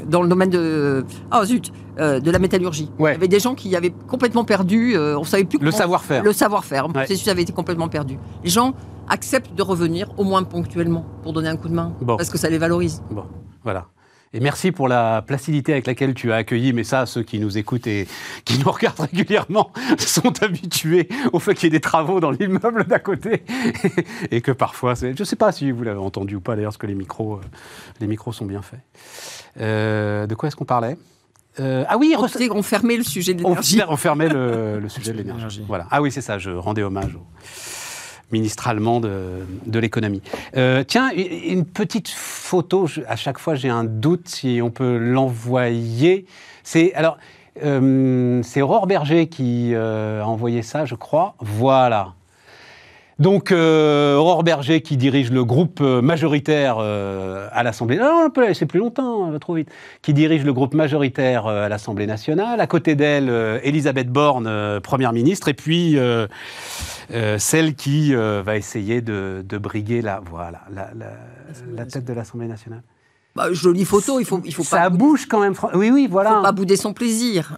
[0.08, 1.04] dans le domaine de.
[1.32, 2.88] Ah zut, de la métallurgie.
[3.00, 3.10] Ouais.
[3.10, 6.22] Il y avait des gens qui avaient complètement perdu, on savait plus le savoir-faire.
[6.22, 6.86] le savoir-faire.
[6.86, 6.92] Ouais.
[6.92, 8.16] processus avait été complètement perdu.
[8.44, 8.74] Les gens
[9.12, 12.16] acceptent de revenir, au moins ponctuellement, pour donner un coup de main, Bon.
[12.16, 13.02] parce que ça les valorise.
[13.10, 13.24] Bon,
[13.62, 13.86] voilà.
[14.34, 17.58] Et merci pour la placidité avec laquelle tu as accueilli, mais ça, ceux qui nous
[17.58, 18.08] écoutent et
[18.46, 22.84] qui nous regardent régulièrement sont habitués au fait qu'il y ait des travaux dans l'immeuble
[22.84, 23.42] d'à côté
[24.30, 26.78] et que parfois, je ne sais pas si vous l'avez entendu ou pas d'ailleurs, parce
[26.78, 27.40] que les micros, euh,
[28.00, 28.80] les micros sont bien faits.
[29.60, 30.96] Euh, de quoi est-ce qu'on parlait?
[31.60, 33.82] Euh, Ah oui, On, rece- sait, on fermait le sujet de l'énergie.
[33.86, 35.36] on fermait le, le sujet de l'énergie.
[35.40, 35.64] l'énergie.
[35.68, 35.86] Voilà.
[35.90, 37.20] Ah oui, c'est ça, je rendais hommage au
[38.32, 40.22] ministre allemand de, l'économie.
[40.56, 46.26] Euh, tiens, une petite photo, à chaque fois j'ai un doute si on peut l'envoyer.
[46.62, 47.18] C'est alors,
[47.62, 51.34] euh, c'est Aurore Berger qui euh, a envoyé ça, je crois.
[51.40, 52.14] Voilà.
[53.18, 57.96] Donc, euh, Aurore Berger qui dirige le groupe euh, majoritaire euh, à l'Assemblée.
[57.98, 59.68] Non, on peut la laisser plus longtemps, elle va trop vite.
[60.00, 62.60] Qui dirige le groupe majoritaire euh, à l'Assemblée nationale.
[62.60, 63.28] À côté d'elle,
[63.62, 65.48] Elisabeth Borne, première ministre.
[65.48, 65.96] Et puis,
[67.38, 71.06] celle qui va essayer de, de briguer la, voilà, la, la-
[71.76, 72.82] la tête de l'Assemblée nationale.
[73.34, 74.90] Bah, jolie photo, il faut, il faut Ça pas.
[74.90, 75.54] bouder- bouge quand même.
[75.74, 76.30] Oui, oui, Il voilà.
[76.36, 77.56] faut pas bouder son plaisir.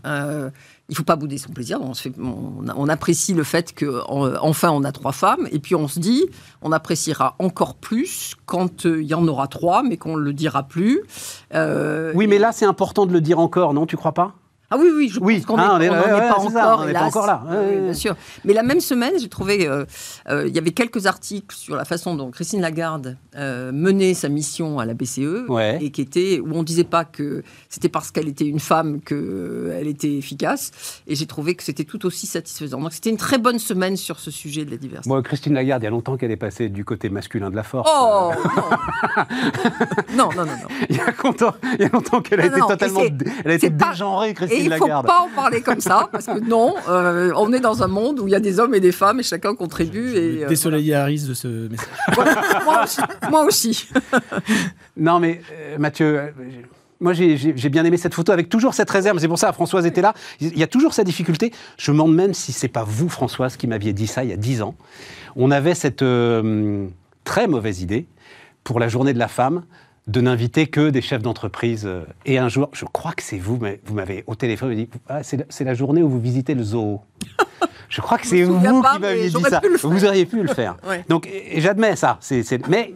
[0.90, 1.78] Il faut pas bouder son plaisir.
[1.80, 5.98] On, apprécie le fait que en- enfin on a trois femmes, et puis on se
[5.98, 6.26] dit,
[6.60, 10.64] on appréciera encore plus quand euh, il y en aura trois, mais qu'on le dira
[10.64, 11.00] plus.
[11.54, 14.34] Euh, Oui, mais là, c'est important de le dire encore, non Tu crois pas?
[14.70, 16.12] Ah oui, oui, je Oui, pense qu'on ah, on est- est on là, n'en est
[16.14, 17.02] ouais, pas encore, n'est hélas.
[17.04, 17.42] encore là.
[17.48, 17.80] Ouais, Oui, ouais.
[17.82, 18.16] bien sûr.
[18.44, 19.84] Mais la même semaine, j'ai trouvé, euh,
[20.30, 24.28] euh, il y avait quelques articles sur la façon dont Christine Lagarde euh, menait sa
[24.28, 25.78] mission à la BCE, Ouais.
[25.82, 29.86] et qui était où on disait pas que c'était parce qu'elle était une femme qu'elle
[29.86, 30.70] était efficace,
[31.06, 32.80] et j'ai trouvé que c'était tout aussi satisfaisant.
[32.80, 35.08] Donc c'était une très bonne semaine sur ce sujet de la diversité.
[35.08, 37.62] Moi, Christine Lagarde, il y a longtemps qu'elle est passée du côté masculin de la
[37.64, 37.88] force.
[37.92, 38.62] Oh non.
[40.16, 40.68] non, non, non, non.
[40.88, 43.00] Il y a longtemps, il y a longtemps qu'elle a Non, été totalement,
[43.44, 45.06] elle a été dégenrée, Christine il ne faut Lagarde.
[45.06, 48.28] pas en parler comme ça, parce que non, euh, on est dans un monde où
[48.28, 50.14] il y a des hommes et des femmes et chacun contribue.
[50.14, 51.88] Et, euh, Désolidarise de ce message.
[52.14, 52.42] voilà.
[52.64, 53.00] moi aussi.
[53.30, 53.88] Moi aussi.
[54.96, 56.30] Non, mais euh, Mathieu, euh,
[57.00, 59.18] moi j'ai bien aimé cette photo avec toujours cette réserve.
[59.18, 60.14] C'est pour ça, Françoise était là.
[60.40, 61.52] Il y a toujours cette difficulté.
[61.78, 64.32] Je me demande même si c'est pas vous, Françoise, qui m'aviez dit ça il y
[64.32, 64.74] a dix ans.
[65.36, 66.86] On avait cette euh,
[67.24, 68.06] très mauvaise idée
[68.62, 69.64] pour la journée de la femme
[70.06, 71.84] de n'inviter que des chefs d'entreprise.
[71.86, 74.74] euh, Et un jour, je crois que c'est vous, mais vous m'avez au téléphone vous
[74.74, 77.00] dit ah, c'est la- journée où vous visitez le zoo.
[77.90, 79.60] Je crois que c'est vous pas, qui m'aviez dit ça.
[79.82, 80.76] Vous auriez pu le faire.
[80.88, 81.04] Ouais.
[81.08, 82.18] Donc, et et j'admets ça.
[82.68, 82.92] Mais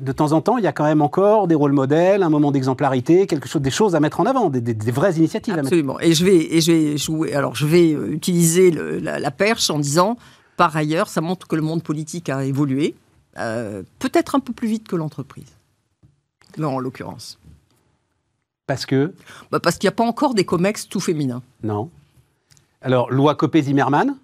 [0.00, 2.50] de temps en temps, il y a quand même encore des rôles modèles, un moment
[2.50, 5.56] d'exemplarité, quelque chose, des choses à mettre en avant, des, des- des vraies initiatives à
[5.58, 5.66] mettre.
[5.68, 6.00] Absolument.
[6.00, 7.34] Et je vais, et je vais jouer.
[7.34, 10.16] Alors, je vais euh, utiliser le- la, la perche en disant,
[10.56, 12.94] par ailleurs, ça montre que le monde politique a évolué,
[13.38, 15.57] euh, peut-être un peu plus vite que l'entreprise.
[16.58, 17.38] Non, en l'occurrence.
[18.66, 19.14] Parce que,
[19.50, 21.90] Bah, parce qu'il n'y a pas encore des comex tout féminins non.
[22.80, 24.16] Alors, loi Copé-Zimmermann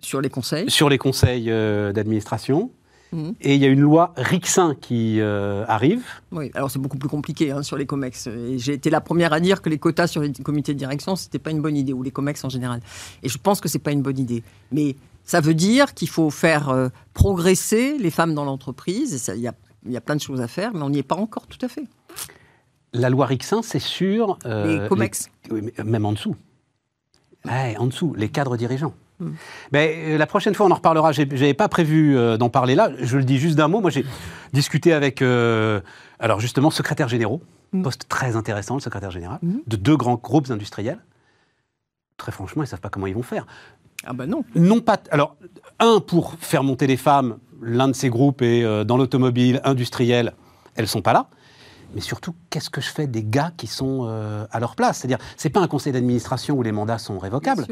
[0.00, 0.70] sur les conseils.
[0.70, 2.70] sur les conseils euh, d'administration.
[3.12, 3.34] Mhm.
[3.40, 6.04] Et il y a une loi Rixin qui euh, arrive.
[6.30, 8.28] Oui, alors c'est beaucoup plus compliqué hein, sur les comex.
[8.56, 11.38] J'ai été la première à dire que les quotas sur les comités de direction, c'était
[11.38, 12.80] pas une bonne idée, ou les comex en général.
[13.22, 14.42] Et je pense que c'est pas une bonne idée.
[14.72, 19.30] Mais ça veut dire qu'il faut faire euh, progresser les femmes dans l'entreprise.
[19.34, 19.54] Il y a,
[19.86, 21.58] il y a plein de choses à faire, mais on n'y est pas encore tout
[21.64, 21.84] à fait.
[22.92, 24.38] La loi Rixin, c'est sur...
[24.46, 25.30] euh, les comex.
[25.50, 26.36] les- mais même en dessous.
[27.44, 28.94] Ouais, en dessous, les cadres dirigeants.
[29.20, 29.32] Hmm.
[29.72, 31.12] Mais euh, la prochaine fois, on en reparlera.
[31.12, 32.90] J'ai- J'avais pas prévu euh, d'en parler là.
[33.00, 33.80] Je le dis juste d'un mot.
[33.80, 34.04] Moi, j'ai
[34.52, 35.80] discuté avec, euh,
[36.18, 37.42] alors justement, secrétaires généraux.
[37.72, 37.82] Hmm.
[37.82, 39.58] Poste très intéressant, le secrétaire général, Hmm.
[39.66, 40.98] de deux grands groupes industriels.
[42.16, 43.46] Très franchement, ils savent pas comment ils vont faire.
[44.04, 44.44] Ah ben non.
[44.54, 44.98] Non pas.
[45.10, 45.36] Alors,
[45.80, 47.38] un pour faire monter les femmes.
[47.60, 50.34] L'un de ces groupes est euh, dans l'automobile industrielle.
[50.76, 51.28] Elles sont pas là.
[51.94, 54.98] Mais surtout, qu'est-ce que je fais des gars qui sont euh, à leur place?
[54.98, 57.66] C'est-à-dire, c'est pas un conseil d'administration où les mandats sont révocables.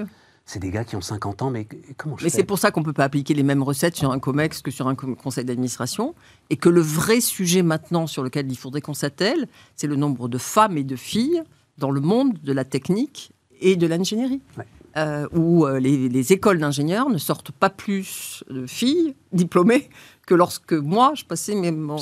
[0.47, 1.67] C'est des gars qui ont 50 ans, mais
[1.97, 4.13] comment je Mais c'est pour ça qu'on ne peut pas appliquer les mêmes recettes sur
[4.13, 6.15] un COMEX que sur un conseil d'administration.
[6.51, 10.29] Et que le vrai sujet maintenant sur lequel il faudrait qu'on s'attelle, c'est le nombre
[10.29, 11.43] de femmes et de filles
[11.79, 14.41] dans le monde de la technique et de l'ingénierie.
[14.57, 14.67] Ouais.
[14.97, 19.91] Euh, où euh, les, les écoles d'ingénieurs ne sortent pas plus de filles diplômées
[20.27, 21.97] que lorsque moi, je passais mes- mon,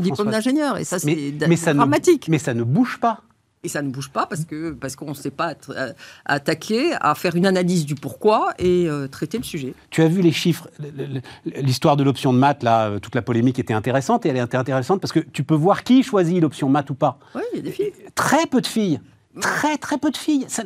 [0.00, 0.76] diplôme d'ingénieur.
[0.76, 1.30] Et ça, c'est
[1.74, 2.26] dramatique.
[2.26, 3.20] Ne, mais ça ne bouge pas.
[3.62, 5.92] Et ça ne bouge pas parce que parce qu'on ne sait pas euh,
[6.24, 9.74] attaquer à faire une analyse du pourquoi et euh, traiter le sujet.
[9.90, 10.68] Tu as vu les chiffres,
[11.44, 15.00] l'histoire de l'option de maths, là, toute la polémique était intéressante, et elle est intéressante
[15.00, 17.18] parce que tu peux voir qui choisit l'option maths ou pas.
[17.34, 17.92] Oui, il y a des filles.
[18.14, 18.98] Très peu de filles.
[19.40, 20.44] Très, très peu de filles.
[20.48, 20.64] Ça-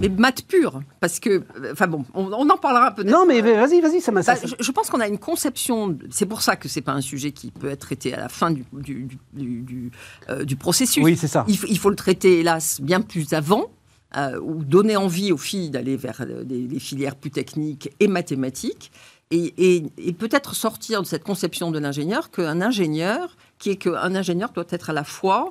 [0.00, 3.10] Mais maths pure, parce que, enfin bon, on, on en parlera peut-être.
[3.10, 4.22] Non, mais vas-y, vas-y, ça m'a.
[4.22, 5.96] Bah, je, je pense qu'on a une conception.
[6.10, 8.50] C'est pour ça que c'est pas un sujet qui peut être traité à la fin
[8.50, 9.90] du, du, du-
[10.30, 11.02] euh, du processus.
[11.04, 11.44] Oui, c'est ça.
[11.46, 13.70] Il, faut- il faut le traiter, hélas, bien plus avant,
[14.16, 18.08] euh, ou donner envie aux filles d'aller vers euh, des, des filières plus techniques et
[18.08, 18.90] mathématiques,
[19.30, 24.16] et, et- et peut-être sortir de cette conception de l'ingénieur qu'un ingénieur, qui est qu'un
[24.16, 25.50] ingénieur doit être à la fois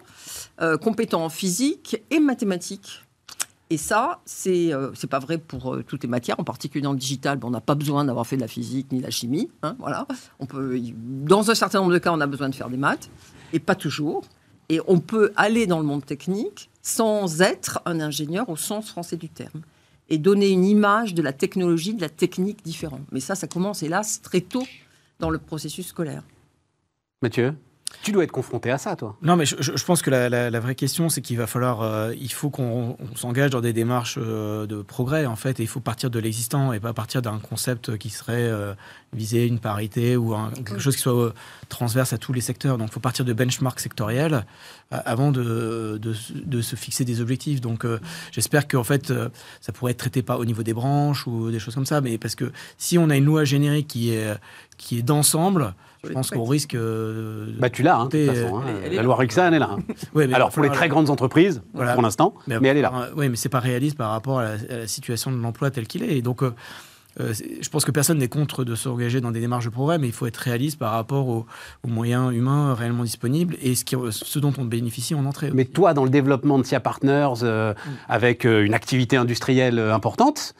[0.61, 3.03] euh, compétent en physique et mathématiques.
[3.69, 6.97] Et ça, c'est euh, pas vrai pour euh, toutes les matières, en particulier dans le
[6.97, 7.37] digital.
[7.37, 9.49] bon, on n'a pas besoin d'avoir fait de la physique ni de la chimie.
[9.63, 10.07] hein, voilà.
[10.41, 13.09] On peut, dans un certain nombre de cas, on a besoin de faire des maths,
[13.53, 14.25] et pas toujours.
[14.67, 19.15] Et on peut aller dans le monde technique sans être un ingénieur au sens français
[19.15, 19.61] du terme.
[20.09, 23.07] Et donner une image de la technologie, de la technique différente.
[23.13, 24.67] Mais ça, ça commence, hélas, très tôt
[25.19, 26.23] dans le processus scolaire.
[27.21, 27.55] Mathieu,
[28.03, 29.15] tu dois être confronté à ça, toi.
[29.21, 32.13] Non, mais je, pense que la, la- la vraie question, c'est qu'il va falloir, euh,
[32.19, 35.67] il faut qu'on on s'engage dans des démarches euh, de progrès, en fait, et il
[35.67, 38.73] faut partir de l'existant et pas partir d'un concept qui serait euh,
[39.13, 41.33] viser une parité ou un- quelque chose qui soit euh,
[41.69, 42.77] transverse à tous les secteurs.
[42.77, 44.45] Donc, il faut partir de benchmarks sectoriels
[44.93, 47.61] euh, avant de, de, de se fixer des objectifs.
[47.61, 47.99] Donc, euh,
[48.31, 49.29] j'espère qu'en fait, euh,
[49.59, 52.17] ça pourrait être traité pas au niveau des branches ou des choses comme ça, mais
[52.17, 54.33] parce que si on a une loi générique qui est,
[54.77, 55.73] qui est d'ensemble,
[56.03, 56.75] je pense qu'on risque.
[56.75, 58.57] euh, Bah, tu l'as, hein, de toute façon.
[58.57, 58.63] hein.
[58.67, 59.03] elle est- elle est La là.
[59.03, 59.69] loi elle est là.
[59.71, 59.79] hein.
[60.15, 61.93] ouais, mais Alors, pour les très grandes entreprises, Voilà.
[61.93, 63.09] pour l'instant, mais, elle est là.
[63.15, 65.87] oui, mais c'est pas réaliste par rapport à la, à la situation de l'emploi tel
[65.87, 66.17] qu'il est.
[66.17, 66.53] Et donc, euh,
[67.19, 70.07] euh, je pense que personne n'est contre de s'engager dans des démarches de progrès, mais
[70.07, 71.45] il faut être réaliste par rapport aux,
[71.85, 75.51] moyens humains réellement disponibles et ce, qui, ce, dont on bénéficie en entrée.
[75.53, 77.89] Mais toi, dans le développement de SIA Partners, euh, mm.
[78.07, 80.55] avec euh, une activité industrielle importante,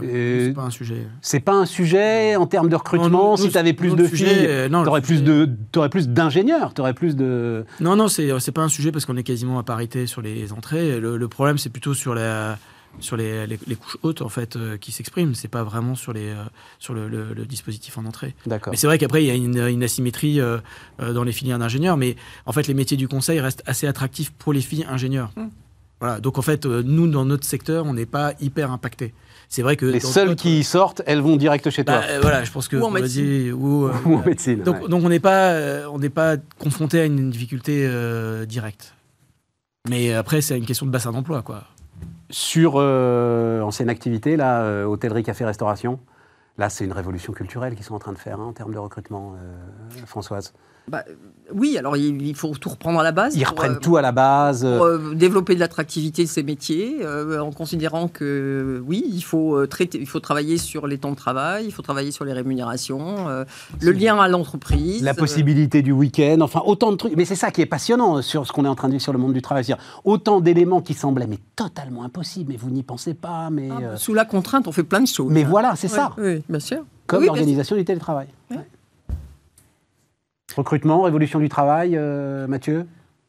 [0.00, 1.06] c'est pas un sujet.
[1.20, 3.36] C'est pas un sujet en termes de recrutement.
[3.36, 6.94] si tu avais plus de filles, tu aurais, plus de, aurais plus d'ingénieurs, tu aurais
[6.94, 7.64] plus de.
[7.80, 11.00] Non, non, c'est pas un sujet parce qu'on est quasiment à parité sur les entrées.
[11.00, 12.58] le problème, c'est plutôt sur la
[13.00, 15.34] sur les, les, couches hautes en fait euh, qui s'expriment.
[15.34, 16.44] C'est pas vraiment sur les euh,
[16.78, 18.34] sur le, le, dispositif en entrée.
[18.46, 18.70] D'accord.
[18.70, 20.58] Mais c'est vrai qu'après il y a une, une asymétrie euh,
[20.98, 22.16] dans les filières d'ingénieurs, mais
[22.46, 25.30] en fait les métiers du conseil restent assez attractifs pour les filles ingénieurs.
[25.36, 25.46] Mmh.
[26.04, 26.20] Voilà.
[26.20, 29.14] Donc en fait nous dans notre secteur on n'est pas hyper impacté.
[29.48, 32.00] C'est vrai que les seules qui sortent, elles vont direct chez toi.
[32.00, 33.52] Bah, voilà, je pense que ou en médecine.
[33.58, 34.62] ou, en médecine.
[34.62, 37.88] Donc, donc on n'est pas on n'est pas confronté à une difficulté
[38.46, 38.94] directe.
[39.88, 41.64] Mais après c'est une question de bassin d'emploi quoi
[42.30, 46.00] sur euh, ancienne activité, là, euh, hôtellerie, café, restauration.
[46.58, 48.78] Là, c'est une révolution culturelle qu'ils sont en train de faire hein, en termes de
[48.78, 50.52] recrutement, euh, Françoise.
[50.86, 51.04] Bah,
[51.52, 53.36] oui, alors il, faut tout reprendre à la base.
[53.36, 54.66] Ils reprennent tout à la base.
[54.66, 60.06] Pour développer de l'attractivité de ces métiers, en considérant que oui, il faut traiter, il
[60.06, 63.44] faut travailler sur les temps de travail, il faut travailler sur les rémunérations,
[63.80, 67.16] le lien à l'entreprise, la possibilité du week-end, enfin autant de trucs.
[67.16, 69.12] Mais c'est ça qui est passionnant sur ce qu'on est en train de dire sur
[69.12, 72.82] le monde du travail, c'est-à-dire autant d'éléments qui semblaient mais totalement impossibles, mais vous n'y
[72.82, 75.30] pensez pas, mais ah, sous la contrainte, on fait plein de choses.
[75.30, 76.12] Mais voilà, c'est ça.
[76.18, 76.84] Oui, bien sûr.
[77.06, 78.28] Comme l'organisation du télétravail.
[80.56, 82.86] Recrutement, révolution du travail, euh, Mathieu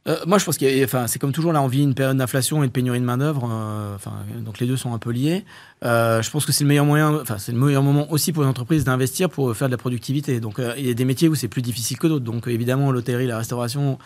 [0.07, 2.63] euh, moi, je pense que enfin, c'est comme toujours, là, on vit une période d'inflation
[2.63, 3.49] et de pénurie de main-d'œuvre.
[3.51, 5.43] Euh, enfin, donc les deux sont un peu liés.
[5.85, 8.43] Euh, je pense que c'est le meilleur moyen, enfin, c'est le meilleur moment aussi pour
[8.43, 10.39] les entreprises d'investir pour faire de la productivité.
[10.39, 12.25] Donc, il y a des métiers où c'est plus difficile que d'autres.
[12.25, 13.99] Donc, évidemment, l'hôtellerie, la restauration,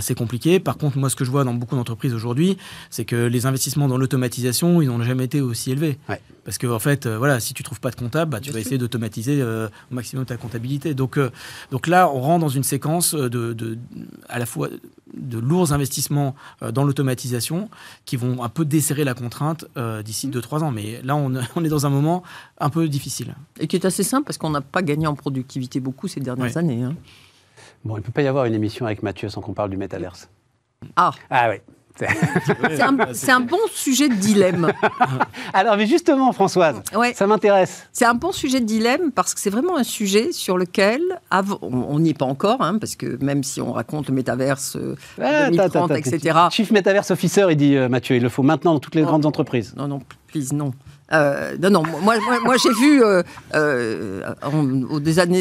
[0.00, 0.60] c'est compliqué.
[0.60, 2.56] Par contre, moi, ce que je vois dans beaucoup d'entreprises aujourd'hui,
[2.88, 5.98] c'est que les investissements dans l'automatisation, ils n'ont jamais été aussi élevés.
[6.44, 8.78] Parce que, en fait, voilà, si tu trouves pas de comptable, bah, tu vas essayer
[8.78, 10.94] d'automatiser au maximum ta comptabilité.
[10.94, 11.18] Donc,
[11.70, 13.78] donc là, on rentre dans une séquence de, de
[14.28, 14.68] à la fois
[15.14, 17.68] de lourds investissements euh, dans l'automatisation
[18.04, 20.70] qui vont un peu desserrer la contrainte euh, d'ici 2-3 ans.
[20.70, 21.09] Mais là,
[21.56, 22.22] on, est dans un moment
[22.58, 23.34] un peu difficile.
[23.58, 26.56] Et qui est assez simple parce qu'on n'a pas gagné en productivité beaucoup ces dernières
[26.56, 26.82] années.
[26.82, 26.94] Hein.
[27.84, 29.76] Bon, il ne peut pas y avoir une émission avec Mathieu sans qu'on parle du
[29.76, 30.28] métaverse.
[30.96, 31.56] Ah Ah oui.
[33.12, 34.72] C'est un, bon sujet de dilemme.
[35.52, 36.80] Alors, mais justement, Françoise,
[37.14, 37.88] ça m'intéresse.
[37.92, 41.02] C'est un bon sujet de dilemme parce que c'est vraiment un sujet sur lequel
[41.60, 44.78] on n'y est pas encore, hein, parce que même si on raconte le métaverse
[45.18, 46.38] 2030, etc.
[46.50, 49.26] Chief Metaverse Officer, il dit euh, Mathieu, il le faut maintenant dans toutes les grandes
[49.26, 49.74] entreprises.
[49.76, 50.72] Non, non, please, non.
[51.12, 53.22] Euh, non, non, moi, moi, j'ai vu euh,
[53.54, 54.22] euh,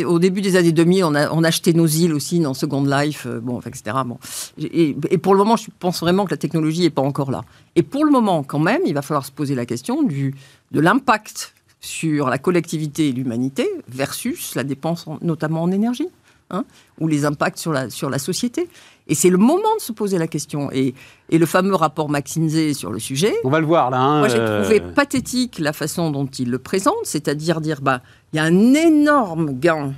[0.05, 3.59] au, début des années 2000, on on acheté nos îles aussi dans Second Life, bon,
[3.61, 3.97] etc.
[4.05, 4.17] Bon.
[4.57, 7.41] Et, pour le moment, je pense vraiment que la technologie n'est pas encore là.
[7.75, 10.33] Et pour le moment, quand même, il va falloir se poser la question du,
[10.71, 16.07] de l'impact sur la collectivité et l'humanité versus la dépense, notamment en énergie.
[16.51, 16.65] Hein,
[16.99, 18.67] ou les impacts sur la, sur la société.
[19.09, 20.71] Et c'est le moment de se poser la question.
[20.71, 20.93] Et,
[21.29, 23.33] et le fameux rapport McKinsey sur le sujet.
[23.43, 23.97] On va le voir là.
[23.99, 28.01] Hein, moi, j'ai euh, trouvé pathétique la façon dont il le présente, c'est-à-dire dire bah,
[28.31, 29.93] il y a un énorme gain,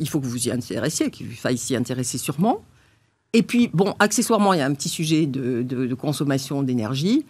[0.00, 2.62] il faut que vous y intéressiez, qu'il faille s'y intéresser sûrement.
[3.32, 7.24] Et puis, bon, accessoirement, il y a un petit sujet de, de, de consommation d'énergie.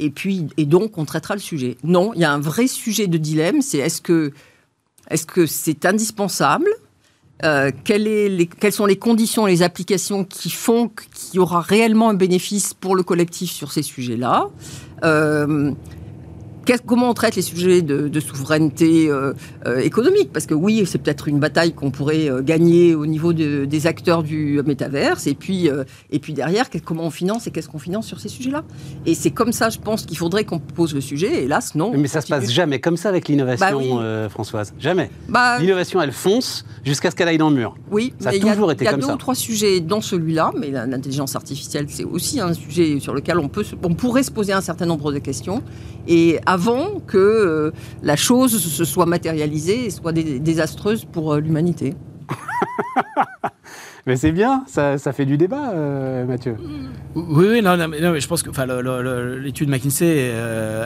[0.00, 1.76] Et puis, et donc, on traitera le sujet.
[1.84, 4.32] Non, il y a un vrai sujet de dilemme, c'est est-ce que
[5.10, 6.68] est-ce que c'est indispensable
[7.44, 12.72] euh, quelles sont les conditions, les applications qui font qu'il y aura réellement un bénéfice
[12.74, 14.48] pour le collectif sur ces sujets-là
[15.04, 15.72] euh,
[16.84, 19.32] comment on traite les sujets de, souveraineté euh,
[19.66, 20.30] euh, économique?
[20.32, 24.22] Parce que oui, c'est peut-être une bataille qu'on pourrait euh, gagner au niveau des acteurs
[24.22, 25.26] du métaverse.
[25.26, 25.68] Et puis,
[26.10, 28.64] et puis derrière, comment on finance et qu'est-ce qu'on finance sur ces sujets-là?
[29.06, 31.44] Et c'est comme ça, je pense, qu'il faudrait qu'on pose le sujet.
[31.44, 31.92] Hélas, non.
[31.96, 34.72] Mais ça se passe jamais comme ça avec l'innovation, bah Françoise.
[34.78, 35.10] Jamais.
[35.28, 37.74] Bah l'innovation, elle fonce jusqu'à ce qu'elle aille dans le mur.
[37.90, 38.98] Oui, ça a toujours été comme ça.
[38.98, 42.52] Il y a deux ou trois sujets dans celui-là, mais l'intelligence artificielle, c'est aussi un
[42.52, 45.62] sujet sur lequel on, peut, on pourrait se poser un certain nombre de questions.
[46.08, 47.72] Et avant que euh,
[48.02, 51.94] la chose se soit matérialisée et soit désastreuse pour euh, l'humanité.
[54.06, 56.56] Mais c'est bien, ça, fait du débat, euh, Mathieu.
[57.14, 58.50] Oui, oui, non, mais je pense que
[59.38, 60.32] l'étude McKinsey,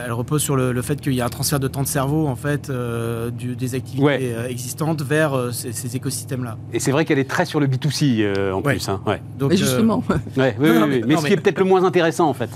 [0.05, 2.35] elle repose sur le, fait qu'il y a un transfert de temps de cerveau, en
[2.35, 6.59] fait, des activités existantes vers ces, écosystèmes-là.
[6.73, 8.87] Et c'est vrai qu'elle est très sur le B2C, en plus.
[8.87, 9.01] Hein,
[9.39, 10.03] Donc, mais justement.
[10.37, 12.51] oui, oui, mais, ce qui est peut-être le moins intéressant, en fait.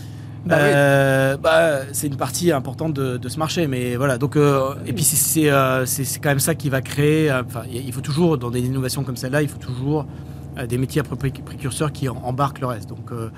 [0.46, 4.18] Bah, euh, bah, c'est une partie importante de, ce marché, mais voilà.
[4.18, 7.32] Donc, euh, et puis c'est euh, c'est quand même ça qui va créer.
[7.32, 10.06] Enfin, il faut toujours dans des innovations comme celle-là, il faut toujours
[10.58, 12.90] euh, des métiers précurseurs qui embarquent le reste.
[12.90, 13.30] Donc, euh,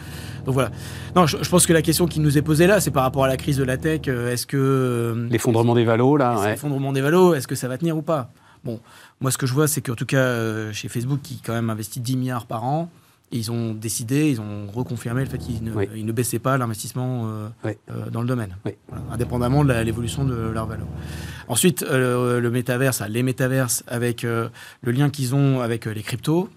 [0.46, 0.72] donc voilà.
[1.16, 3.28] Non, je, pense que la question qui nous est posée là, c'est par rapport à
[3.28, 4.08] la crise de la tech.
[4.08, 8.02] Est-ce que l'effondrement des valos là, l'effondrement des valos, est-ce que ça va tenir ou
[8.02, 8.32] pas?
[8.64, 8.80] Bon,
[9.20, 12.00] moi ce que je vois, c'est qu'en tout cas chez Facebook, qui quand même investit
[12.00, 12.90] 10 milliards par an,
[13.34, 17.50] ils ont décidé, ils ont reconfirmé le fait qu'ils ne, baissaient pas l'investissement
[18.12, 18.56] dans le domaine,
[19.12, 20.88] indépendamment de l'évolution de leur valeur.
[21.48, 24.52] Ensuite, le métaverse, les métaverses avec le
[24.84, 26.50] lien qu'ils ont avec les cryptos,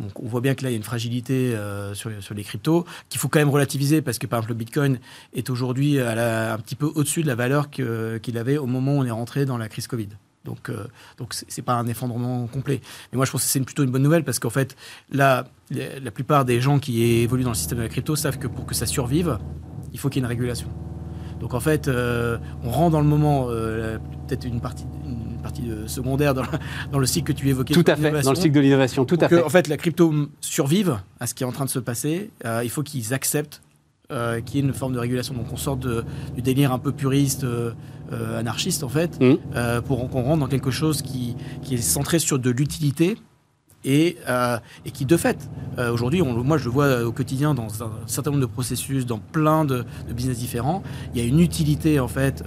[0.00, 2.84] donc on voit bien que là, il y a une fragilité euh, sur, les cryptos
[3.08, 4.98] qu'il faut quand même relativiser parce que par exemple le Bitcoin
[5.34, 9.04] est aujourd'hui un petit peu au-dessus de la valeur qu'il avait au moment où on
[9.04, 10.08] est rentré dans la crise Covid.
[10.44, 10.86] Donc, euh,
[11.18, 12.80] donc c'est pas un effondrement complet.
[13.12, 14.76] Mais moi, je pense que c'est plutôt une bonne nouvelle parce qu'en fait,
[15.10, 18.46] là, la plupart des gens qui évoluent dans le système de la crypto savent que
[18.46, 19.38] pour que ça survive,
[19.92, 20.68] il faut qu'il y ait une régulation.
[21.40, 24.86] Donc en fait, euh, on rentre dans le moment, peut-être une partie,
[25.42, 26.44] partie secondaire dans,
[26.92, 27.74] dans, le cycle que tu évoquais.
[27.74, 29.42] Tout à fait, dans le cycle de l'innovation, tout à fait.
[29.42, 32.30] en fait, la crypto survive à ce qui est en train de se passer.
[32.46, 33.62] Euh, il faut qu'ils acceptent
[34.10, 35.34] euh, qu'il y ait une forme de régulation.
[35.34, 36.04] Donc on sort de,
[36.34, 37.72] du délire un peu puriste, euh,
[38.38, 39.82] anarchiste en fait, mmh.
[39.86, 43.16] pour qu'on rentre dans quelque chose qui, qui est centré sur de l'utilité
[43.84, 44.16] et,
[44.84, 45.48] et, qui, de fait,
[45.78, 49.64] aujourd'hui, moi je le vois au quotidien dans un certain nombre de processus, dans plein
[49.64, 50.82] de, de business différents,
[51.14, 52.42] il y a une utilité en fait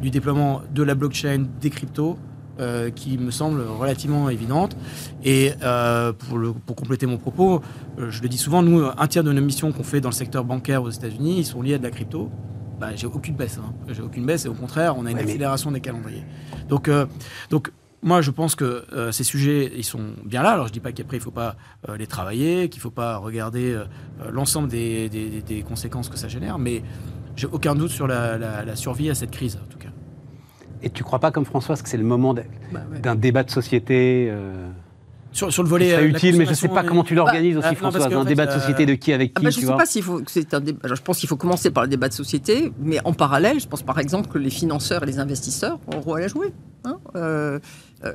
[0.00, 2.16] du déploiement de la blockchain, des cryptos,
[2.60, 4.76] euh, qui me semble relativement évidente.
[5.24, 7.62] Et euh, pour, le, pour, compléter mon propos,
[7.98, 10.14] euh, je le dis souvent, nous, un tiers de nos missions qu'on fait dans le
[10.14, 12.30] secteur bancaire aux États-Unis, ils sont liés à de la crypto.
[12.78, 13.58] Bah, j'ai aucune baisse.
[13.58, 13.72] Hein.
[13.88, 16.24] J'ai aucune baisse et au contraire, on a une accélération des calendriers.
[16.68, 16.90] Donc,
[17.48, 17.72] donc
[18.02, 20.50] moi, je pense que ces sujets, ils sont bien là.
[20.50, 21.56] Alors, je dis pas qu'après, il faut pas
[21.96, 23.80] les travailler, qu'il faut pas regarder
[24.30, 26.82] l'ensemble des, des, conséquences que ça génère, mais
[27.36, 29.91] j'ai aucun doute sur la, la survie à cette crise, en tout cas.
[30.82, 33.50] Et tu ne crois pas, comme Françoise, que c'est le moment bah d'un débat de
[33.50, 34.68] société euh,
[35.30, 35.90] sur, le volet.
[35.90, 38.12] C'est euh, utile, mais je ne sais pas comment tu l'organises bah, aussi, Françoise.
[38.12, 40.02] un débat de société de qui avec ah, qui bah, Je ne sais pas s'il
[40.02, 40.20] faut.
[40.52, 43.60] Un débat, je pense qu'il faut commencer par le débat de société, mais en parallèle,
[43.60, 46.52] je pense par exemple que les financeurs et les investisseurs ont un rôle à jouer.
[46.84, 46.98] Hein.
[47.14, 47.60] Euh,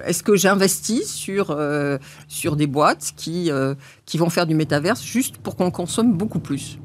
[0.06, 1.58] est-ce que j'investis sur,
[2.28, 3.50] sur des boîtes qui,
[4.06, 6.80] qui vont faire du métaverse juste pour qu'on consomme beaucoup plus?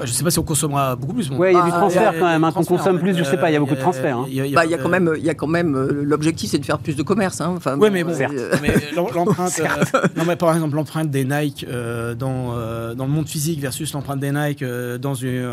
[0.00, 1.30] Bah, je ne sais pas si on consommera beaucoup plus.
[1.30, 2.44] Oui, il y a du transfert quand même.
[2.44, 4.24] Hein, qu'on consomme plus, je ne sais pas, il y a beaucoup de transferts.
[4.28, 6.96] Il y, a quand même, il y a quand même l'objectif, c'est de faire plus
[6.96, 7.40] de commerce.
[7.40, 7.54] Hein.
[7.56, 8.12] Enfin, oui, mais bon,
[9.14, 9.60] l'empreinte.
[9.60, 13.60] Euh, non, mais par exemple, l'empreinte des Nike euh, dans, euh, dans le monde physique
[13.60, 14.64] versus l'empreinte des Nike
[15.00, 15.48] dans une,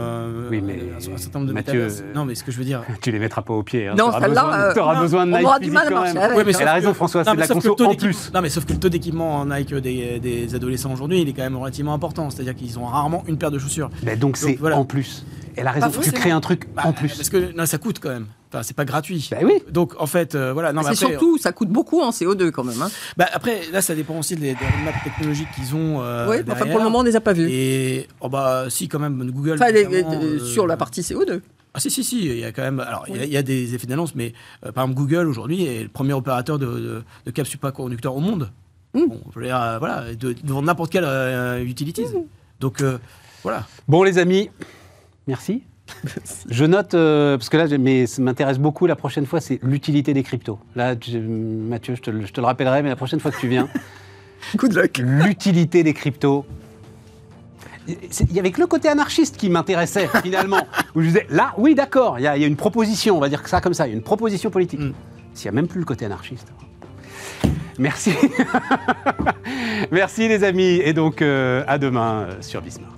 [0.49, 2.83] oui, mais un, certain nombre de Mathieu, Non, mais ce que je veux dire.
[3.01, 3.87] Tu les mettras pas au pied.
[3.87, 3.95] Hein.
[3.97, 4.71] Non, celle-là.
[4.73, 5.41] Tu auras besoin de Nike.
[5.41, 6.19] On aura du mal à marcher.
[6.35, 8.31] Oui, mais elle a raison, François, c'est de la conso en plus.
[8.33, 11.57] Non, mais sauf que le taux d'équipement Nike des adolescents aujourd'hui, il est quand même
[11.57, 12.29] relativement important.
[12.29, 13.89] C'est-à-dire qu'ils ont rarement une paire de chaussures.
[14.19, 15.25] Donc c'est en plus.
[15.57, 15.89] Elle a raison.
[16.01, 17.15] tu crées un truc en bah, plus.
[17.15, 18.27] Parce que non, ça coûte quand même.
[18.49, 19.27] Enfin, c'est pas gratuit.
[19.31, 19.61] Bah oui.
[19.69, 20.71] Donc en fait, euh, voilà.
[20.71, 22.81] Non, c'est surtout, ça coûte beaucoup en CO2 quand même.
[22.81, 22.89] Hein.
[23.17, 26.01] Bah, après, là, ça dépend aussi des, des roadmaps technologiques qu'ils ont.
[26.01, 27.49] Euh, oui, enfin pour le moment, on les a pas vus.
[27.49, 29.55] Et oh, bah si quand même, Google.
[29.55, 31.41] Enfin, euh, sur la partie CO2.
[31.73, 32.79] Ah si si si, il y a quand même.
[32.79, 36.13] Alors il, y a, des effets d'annonce, mais par exemple Google aujourd'hui est le premier
[36.13, 38.49] opérateur de, de, de câbles supraconducteurs au monde.
[38.93, 39.07] Mmh.
[39.07, 41.05] Bon, je veux dire, voilà, de, n'importe quelle
[41.67, 42.05] utilité.
[42.05, 42.23] Mmh.
[42.61, 42.81] Donc
[43.47, 43.65] voilà.
[43.87, 44.49] Bon les amis,
[45.25, 45.63] Merci.
[46.49, 50.13] Je note, euh, parce que là, mais ça m'intéresse beaucoup la prochaine fois, c'est l'utilité
[50.13, 50.59] des cryptos.
[50.75, 53.69] Là, Mathieu, je te, le rappellerai, mais la prochaine fois que tu viens.
[54.57, 54.97] Good luck.
[54.97, 56.45] L'utilité des cryptos.
[57.87, 60.67] Il y avait que le côté anarchiste qui m'intéressait finalement.
[60.95, 63.49] où je disais, là, oui, d'accord, il y, a une proposition, on va dire que
[63.49, 64.81] ça comme ça, il y a une proposition politique.
[64.81, 64.93] Mm.
[65.33, 66.51] S'il n'y a même plus le côté anarchiste.
[67.79, 68.11] Merci.
[69.91, 72.96] Merci les amis, et donc euh, à demain euh, sur Bismarck.